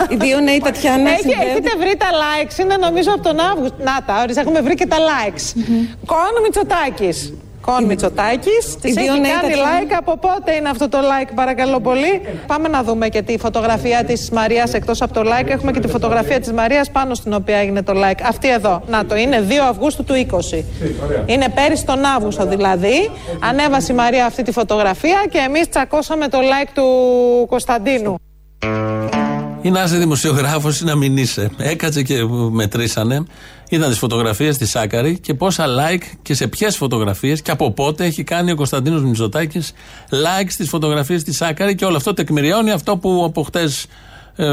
[0.08, 1.10] Οι δύο νέοι Τατιάνα.
[1.10, 3.76] Έχει, έχετε βρει τα likes, είναι νομίζω από τον Αύγουστο.
[3.78, 5.60] Να τα, ορίστε, έχουμε βρει και τα likes.
[6.06, 7.38] Κόνο Μητσοτάκη.
[7.60, 8.50] Κον Μητσοτάκη.
[8.80, 9.80] Τη έχει δύο νέοι κάνει Τατιάνα.
[9.80, 9.94] like.
[9.98, 12.20] Από πότε είναι αυτό το like, παρακαλώ πολύ.
[12.46, 15.48] Πάμε να δούμε και τη φωτογραφία της Μαρίας εκτός από το like.
[15.48, 18.20] Έχουμε και τη φωτογραφία της Μαρίας πάνω στην οποία έγινε το like.
[18.28, 18.82] Αυτή εδώ.
[18.86, 20.64] Να το είναι 2 Αυγούστου του 20.
[21.26, 23.10] Είναι πέρυσι τον Αύγουστο δηλαδή.
[23.40, 26.86] Ανέβασε η Μαρία αυτή τη φωτογραφία και εμείς τσακώσαμε το like του
[27.48, 28.14] Κωνσταντίνου.
[29.62, 31.50] Ή να είσαι δημοσιογράφος ή να μην είσαι.
[31.56, 33.22] Έκατσε και μετρήσανε.
[33.68, 38.04] Είδαν τις φωτογραφίες της Σάκαρη και πόσα like και σε ποιες φωτογραφίες και από πότε
[38.04, 39.72] έχει κάνει ο Κωνσταντίνος Μητσοτάκης
[40.10, 43.86] like στις φωτογραφίες της Σάκαρη και όλο αυτό τεκμηριώνει αυτό που από χτες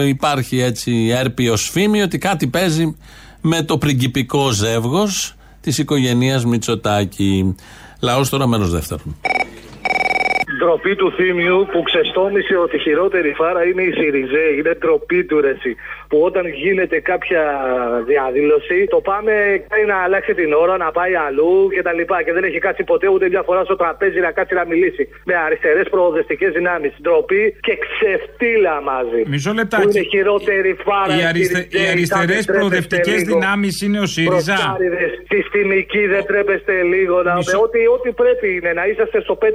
[0.07, 2.95] υπάρχει έτσι έρπιο φήμη ότι κάτι παίζει
[3.41, 7.55] με το πριγκιπικό ζεύγος της οικογένειας Μητσοτάκη.
[7.99, 9.15] Λαός τώρα μέρο δεύτερον.
[10.57, 14.45] Ντροπή του θύμιου που ξεστόμησε ότι η χειρότερη φάρα είναι η Σιριζέ.
[14.57, 15.75] Είναι ντροπή του ρε εσύ.
[16.09, 17.41] Που όταν γίνεται κάποια
[18.11, 19.33] διαδήλωση, το πάμε
[19.69, 22.01] κάνει να αλλάξει την ώρα, να πάει αλλού κτλ.
[22.09, 25.03] Και, και δεν έχει κάτσει ποτέ ούτε μια φορά στο τραπέζι να κάτσει να μιλήσει.
[25.29, 26.91] Με αριστερές προοδευτικές δυνάμεις.
[27.01, 29.21] Ντροπή και ξεφτύλα μαζί.
[29.27, 29.97] Μισό Που λεπτάκι.
[29.97, 31.13] είναι χειρότερη φάρα.
[31.19, 31.57] Οι, αριστε...
[31.69, 31.85] Σιριζέ.
[31.87, 33.39] οι αριστερές Δεν προοδευτικές τρέπεστε λίγο.
[33.39, 34.53] δυνάμεις είναι ο ΣΥΡΙΖΑ.
[34.53, 37.21] Προστάριδες, Συστημική δεν τρέπεστε λίγο.
[37.23, 37.35] Να...
[37.35, 39.45] Μισό- Ό,τι, ό,τι πρέπει είναι να είσαστε στο 5%.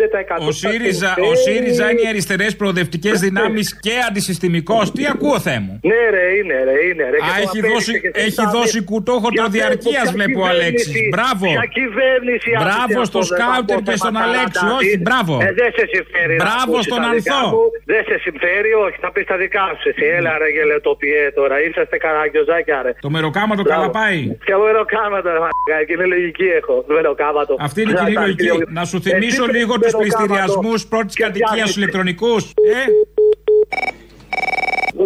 [0.49, 4.93] Ο ΣΥΡΙΖΑ, ο ΣΥΡΙΖΑ είναι οι αριστερές προοδευτικές δυνάμεις και αντισυστημικός.
[4.93, 7.05] Τι ακούω, Θεέ μου; Ναι, ρε, είναι, ρε, είναι.
[7.13, 7.19] Ρε.
[7.19, 8.53] Α, Και το έχει απέριξε δώσει, και σε έχει στάδες.
[8.57, 11.01] δώσει κουτό χοντροδιαρκεία, Ποια βλέπω ο κυβέρνηση, Αλέξη.
[11.15, 11.45] Μπράβο.
[11.57, 14.59] Ποια κυβέρνηση Μπράβο άφησε στο αυτό, σκάουτερ δεν και θα στον πω Αλέξη.
[14.59, 15.05] θέματα Όχι, της.
[15.07, 15.35] μπράβο.
[15.47, 16.35] Ε, δεν σε συμφέρει.
[16.37, 17.49] να Μπράβο ακούσεις στον τα δικά Ανθό.
[17.53, 17.63] μου.
[17.93, 18.97] Δεν σε συμφέρει, όχι.
[19.05, 19.87] Θα πεις τα δικά σου.
[19.93, 21.55] Εσύ, έλα ρε γελετοπιέ τώρα.
[21.67, 22.93] Είσαστε καραγκιόζάκια, ρε.
[23.07, 23.75] Το μεροκάματο Μπράβο.
[23.75, 24.21] καλά πάει.
[24.47, 26.75] Και εγώ μεροκάματο, ρε μαλάκα, και είναι λογική έχω.
[26.97, 27.53] Μεροκάματο.
[27.67, 28.43] Αυτή είναι η κοινή Να, λογική.
[28.47, 31.71] κύριε- Να σου Εσύ θυμίσω πρέπει λίγο τους μεροκάματο πληστηριασμούς πρώτης και κατοικίας φτιάχνεις.
[31.73, 32.43] στου ηλεκτρονικούς.
[32.77, 32.81] Ε,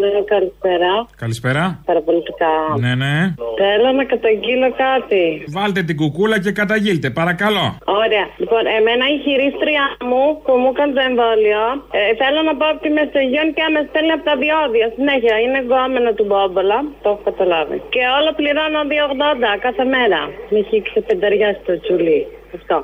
[0.00, 0.90] Ναι, καλησπέρα.
[1.22, 1.64] καλησπέρα.
[1.90, 2.52] Παραπολιτικά.
[2.82, 3.14] Ναι, ναι.
[3.62, 5.22] Θέλω να καταγγείλω κάτι.
[5.56, 7.66] Βάλτε την κουκούλα και καταγγείλτε, παρακαλώ.
[8.02, 8.26] Ωραία.
[8.42, 11.62] Λοιπόν, εμένα η χειρίστρια μου που μου έκανε το εμβόλιο,
[11.98, 14.86] ε, θέλω να πάω από τη Μεσογείων και με στέλνει από τα διόδια.
[14.96, 15.34] Συνέχεια.
[15.44, 16.78] Είναι γκόμενο του Μπόμπολα.
[17.02, 17.76] Το έχω καταλάβει.
[17.94, 20.20] Και όλο πληρώνω 2,80 κάθε μέρα.
[20.50, 22.20] Με έχει ξεπενταριάσει το τσουλί.
[22.58, 22.76] Αυτό.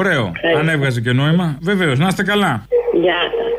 [0.00, 0.24] Ωραίο.
[0.58, 1.46] Αν έβγαζε και νόημα.
[1.70, 2.52] Βεβαίως, να είστε καλά.
[3.02, 3.52] Γεια σας.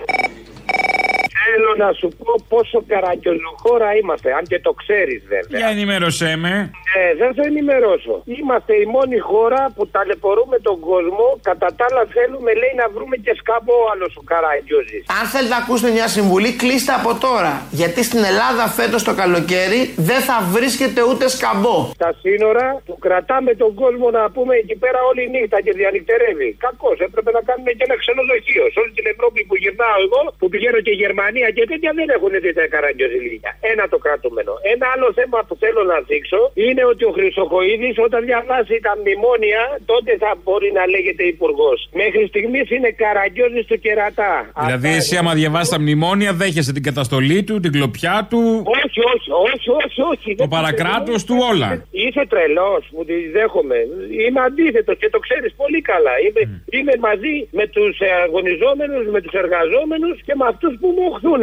[1.39, 5.59] Θέλω να σου πω πόσο καραγκιοζοχώρα είμαστε, αν και το ξέρεις βέβαια.
[5.59, 6.53] Για ενημέρωσέ με.
[6.97, 8.13] Ε, δεν θα ενημερώσω.
[8.37, 11.25] Είμαστε η μόνη χώρα που ταλαιπωρούμε τον κόσμο.
[11.49, 15.03] Κατά τα άλλα, θέλουμε λέει να βρούμε και σκάμπο άλλο ο Καραγκιόζης.
[15.19, 17.53] Αν θέλετε να ακούσετε μια συμβουλή, κλείστε από τώρα.
[17.81, 19.79] Γιατί στην Ελλάδα φέτος το καλοκαίρι
[20.09, 21.77] δεν θα βρίσκεται ούτε σκαμπό.
[21.99, 26.49] Στα σύνορα του κρατάμε τον κόσμο να πούμε εκεί πέρα όλη νύχτα και διανυκτερεύει.
[26.65, 26.97] Κακώς.
[27.07, 28.65] Έπρεπε να κάνουμε και ένα ξενοδοχείο.
[28.73, 32.31] Σε όλη την Ευρώπη που γυρνάω εγώ, που πηγαίνω και Γερμανία και τέτοια δεν έχουν
[32.43, 33.51] δει τα καραγκιόζηλίκια.
[33.71, 34.53] Ένα το κρατούμενο.
[34.73, 39.61] Ένα άλλο θέμα που θέλω να δείξω είναι ότι ο Χρυσοκοίδης όταν διαβάσει τα μνημόνια
[39.91, 41.77] τότε θα μπορεί να λέγεται υπουργός.
[42.01, 44.33] Μέχρι στιγμής είναι καραγκιόζης του κερατά.
[44.63, 48.41] Δηλαδή, εσύ, άμα διαβάσεις τα μνημόνια, δέχεσαι την καταστολή του, την κλοπιά του,
[48.79, 50.29] Όχι, όχι, όχι, όχι, όχι.
[50.43, 51.69] το παρακράτος του, όλα.
[52.03, 53.79] Είσαι τρελός, μου τη δέχομαι.
[54.23, 56.13] Είμαι αντίθετος και το ξέρεις πολύ καλά.
[56.25, 56.41] Είμαι,
[56.77, 61.41] είμαι μαζί με τους αγωνιζόμενους, με τους εργαζόμενους και με αυτούς που μου οχθούν.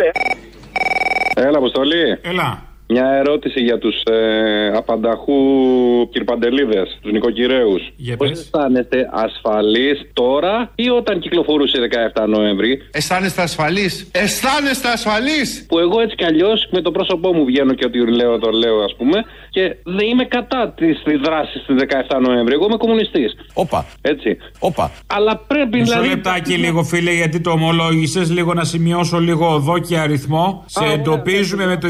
[1.35, 2.18] Έλα, Αποστολή.
[2.22, 2.62] Έλα.
[2.89, 5.34] Μια ερώτηση για τους ε, απανταχού
[6.11, 7.93] κυρπαντελίδες, τους νοικοκυρέους.
[7.97, 11.78] Για Πώς αισθάνεστε ασφαλείς τώρα ή όταν κυκλοφορούσε
[12.14, 13.91] 17 Νοέμβρη; Αισθάνεστε ασφαλή.
[14.12, 15.41] Αισθάνεστε ασφαλή.
[15.68, 18.82] Που εγώ έτσι κι αλλιώς με το πρόσωπό μου βγαίνω και ότι λέω το λέω,
[18.84, 21.76] ας πούμε, και δεν είμαι κατά της δράσης της
[22.09, 22.55] 17 Νοέμβρη.
[22.55, 23.37] Εγώ είμαι κομμουνιστής.
[23.55, 23.87] Όπα.
[24.01, 24.37] Έτσι.
[24.59, 24.93] Όπα.
[25.07, 26.09] Αλλά πρέπει Μισό δηλαδή.
[26.09, 30.64] λεπτάκι λίγο φίλε γιατί το ομολόγησες λίγο να σημειώσω λίγο οδό και αριθμό.
[30.66, 31.89] Σε ωραία, εντοπίζουμε με το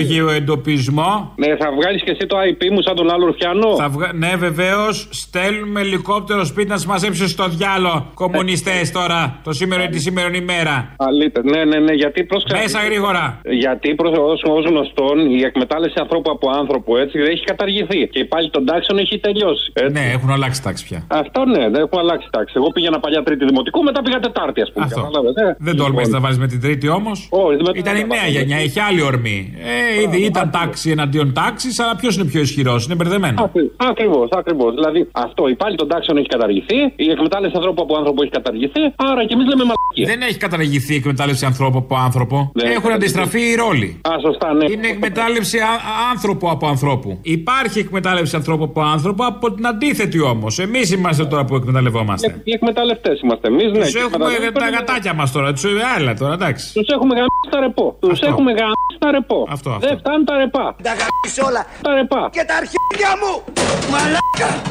[0.90, 1.32] γεωεντοπισμό.
[1.36, 3.76] Ναι, θα βγάλεις και εσύ το IP μου σαν τον άλλο Ρουφιανό.
[3.76, 4.10] Θα βγα...
[4.14, 5.08] Ναι, βεβαίως.
[5.10, 8.10] Στέλνουμε ελικόπτερο σπίτι να σας μαζέψει στο διάλο.
[8.14, 9.40] Κομμουνιστές τώρα.
[9.44, 10.94] Το σήμερα τη σήμερα ημέρα.
[10.96, 11.40] Αλήθεια.
[11.44, 12.56] Ναι, ναι, ναι, γιατί πρόσεξε.
[12.62, 13.40] Μέσα γρήγορα.
[13.50, 14.10] Γιατί προ
[14.54, 18.08] ω γνωστόν η εκμετάλλευση ανθρώπου από άνθρωπο έτσι έχει καταργηθεί.
[18.08, 19.70] Και πάλι των τάξεων έχει τελειώσει.
[19.74, 19.92] Έτσι.
[19.92, 21.04] Ναι, έχουν αλλάξει τάξη πια.
[21.08, 22.54] Αυτό ναι, δεν έχουν αλλάξει τάξη.
[22.56, 24.84] Εγώ πήγαινα παλιά τρίτη δημοτικού, μετά πήγα τετάρτη, ας πούμε.
[24.84, 25.00] Αυτό.
[25.00, 25.54] Καταλάβετε, ε.
[25.58, 27.28] Δεν τόλμησε να βάλει με την τρίτη όμως.
[27.30, 29.54] Όχι, δεν Ήταν η με- νέα γενιά, είχε άλλη ορμή.
[29.96, 33.50] Ε, ήδη ήταν τάξη εναντίον τάξης, αλλά ποιος είναι πιο ισχυρός, είναι μπερδεμένο.
[33.76, 34.74] Ακριβώς, ακριβώς.
[34.74, 38.80] Δηλαδή αυτό, η πάλι των τάξεων έχει καταργηθεί, η εκμετάλλευση ανθρώπου από άνθρωπο έχει καταργηθεί,
[38.96, 40.06] άρα και εμείς λέμε μαλακία.
[40.12, 42.50] Δεν έχει καταργηθεί η εκμετάλλευση ανθρώπου από άνθρωπο.
[42.54, 44.00] Δεν Έχουν έχει αντιστραφεί οι ρόλοι.
[44.08, 44.64] Α, σωστά, ναι.
[44.72, 47.18] Είναι εκμετάλλευση α- άνθρωπο από ανθρώπου.
[47.22, 50.58] Υπάρχει εκμετάλλευση ανθρώπου από άνθρωπο από την αντίθετη όμως.
[50.58, 52.40] Εμείς είμαστε τώρα που εκμεταλλευόμαστε.
[52.44, 53.78] Οι εκμεταλλευτές είμαστε εμείς, ναι.
[53.78, 55.52] Τους και έχουμε εκμεταλλευτές τα γατάκια μας τώρα.
[55.52, 55.64] Τους
[55.96, 56.64] άλλα τώρα, εντάξει.
[56.74, 57.96] Τους έχουμε γαμίσει τα ρεπό.
[58.00, 58.26] Τους Αυτό.
[58.26, 59.38] έχουμε γαμίσει τα ρεπό.
[59.56, 59.88] Αυτό, αυτό.
[59.88, 60.65] Δεν φτάνουν τα ρεπά.
[60.82, 61.66] Τα γαμίσει όλα.
[61.82, 62.28] Τα ρεπά.
[62.32, 63.32] Και τα αρχίδια μου.
[63.90, 64.62] Μαλάκα.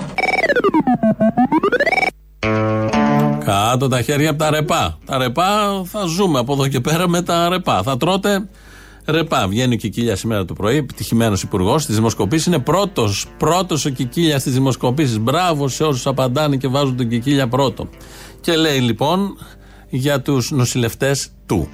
[3.45, 4.97] Κάτω τα χέρια από τα ρεπά.
[5.05, 7.83] Τα ρεπά θα ζούμε από εδώ και πέρα με τα ρεπά.
[7.83, 8.47] Θα τρώτε
[9.05, 9.47] ρεπά.
[9.47, 12.49] Βγαίνει ο Κικίλια σήμερα το πρωί, επιτυχημένος υπουργός της δημοσκοπήση.
[12.49, 15.19] Είναι πρώτος πρώτος ο Κικίλιας στι δημοσκοπήσει.
[15.19, 17.89] Μπράβο σε όσους απαντάνε και βάζουν τον Κικίλια πρώτο.
[18.41, 19.37] Και λέει λοιπόν
[19.89, 21.69] για τους νοσηλευτές του.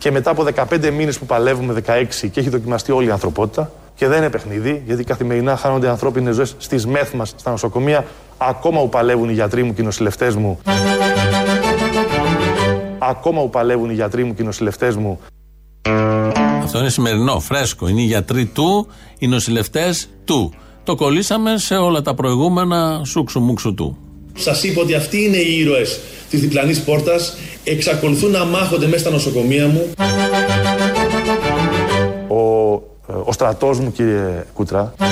[0.00, 4.08] Και μετά από 15 μήνες που παλεύουμε, 16 και έχει δοκιμαστεί όλη η ανθρωπότητα, και
[4.08, 8.04] δεν είναι παιχνίδι, γιατί καθημερινά χάνονται ανθρώπινες ζωές στις μεθ μας, στα νοσοκομεία,
[8.38, 10.58] ακόμα που παλεύουν οι γιατροί μου και οι νοσηλευτές μου.
[12.98, 15.20] Ακόμα που παλεύουν οι γιατροί μου και οι νοσηλευτές μου.
[16.62, 17.88] Αυτό είναι σημερινό, φρέσκο.
[17.88, 18.86] Είναι οι γιατροί του,
[19.18, 20.52] οι νοσηλευτές του.
[20.84, 23.98] Το κολλήσαμε σε όλα τα προηγούμενα σούξου μουξου του.
[24.40, 27.36] Σας είπα ότι αυτοί είναι οι ήρωες της διπλανής πόρτας.
[27.64, 29.90] Εξακολουθούν να μάχονται μέσα στα νοσοκομεία μου.
[32.28, 32.72] Ο,
[33.08, 34.94] ε, ο στρατός μου, κύριε Κούτρα.
[35.00, 35.04] Ε,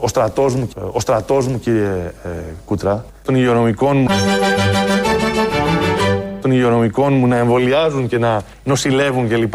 [0.00, 2.28] Ο στρατός μου, ε, ο στρατός μου κύριε ε,
[2.64, 3.04] Κούτρα.
[3.24, 4.06] Των υγειονομικών μου.
[6.42, 9.54] Των υγειονομικών μου να εμβολιάζουν και να νοσηλεύουν κλπ.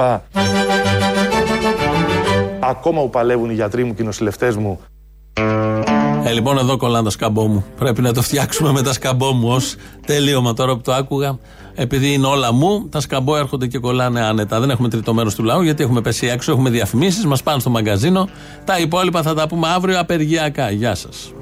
[2.59, 4.79] Ακόμα που παλεύουν οι γιατροί μου και οι νοσηλευτές μου.
[6.29, 7.65] Ε, λοιπόν, εδώ κολλάνε τα σκαμπό μου.
[7.77, 9.75] Πρέπει να το φτιάξουμε με τα σκαμπό μου ως
[10.05, 11.37] τελείωμα τώρα που το άκουγα.
[11.75, 14.59] Επειδή είναι όλα μου, τα σκαμπό έρχονται και κολλάνε άνετα.
[14.59, 17.69] Δεν έχουμε τρίτο μέρος του λαού, γιατί έχουμε πέσει έξω, έχουμε διαφημίσεις, μας πάνε στο
[17.69, 18.29] μαγκαζίνο.
[18.65, 20.71] Τα υπόλοιπα θα τα πούμε αύριο απεργιακά.
[20.71, 21.33] Γεια σας.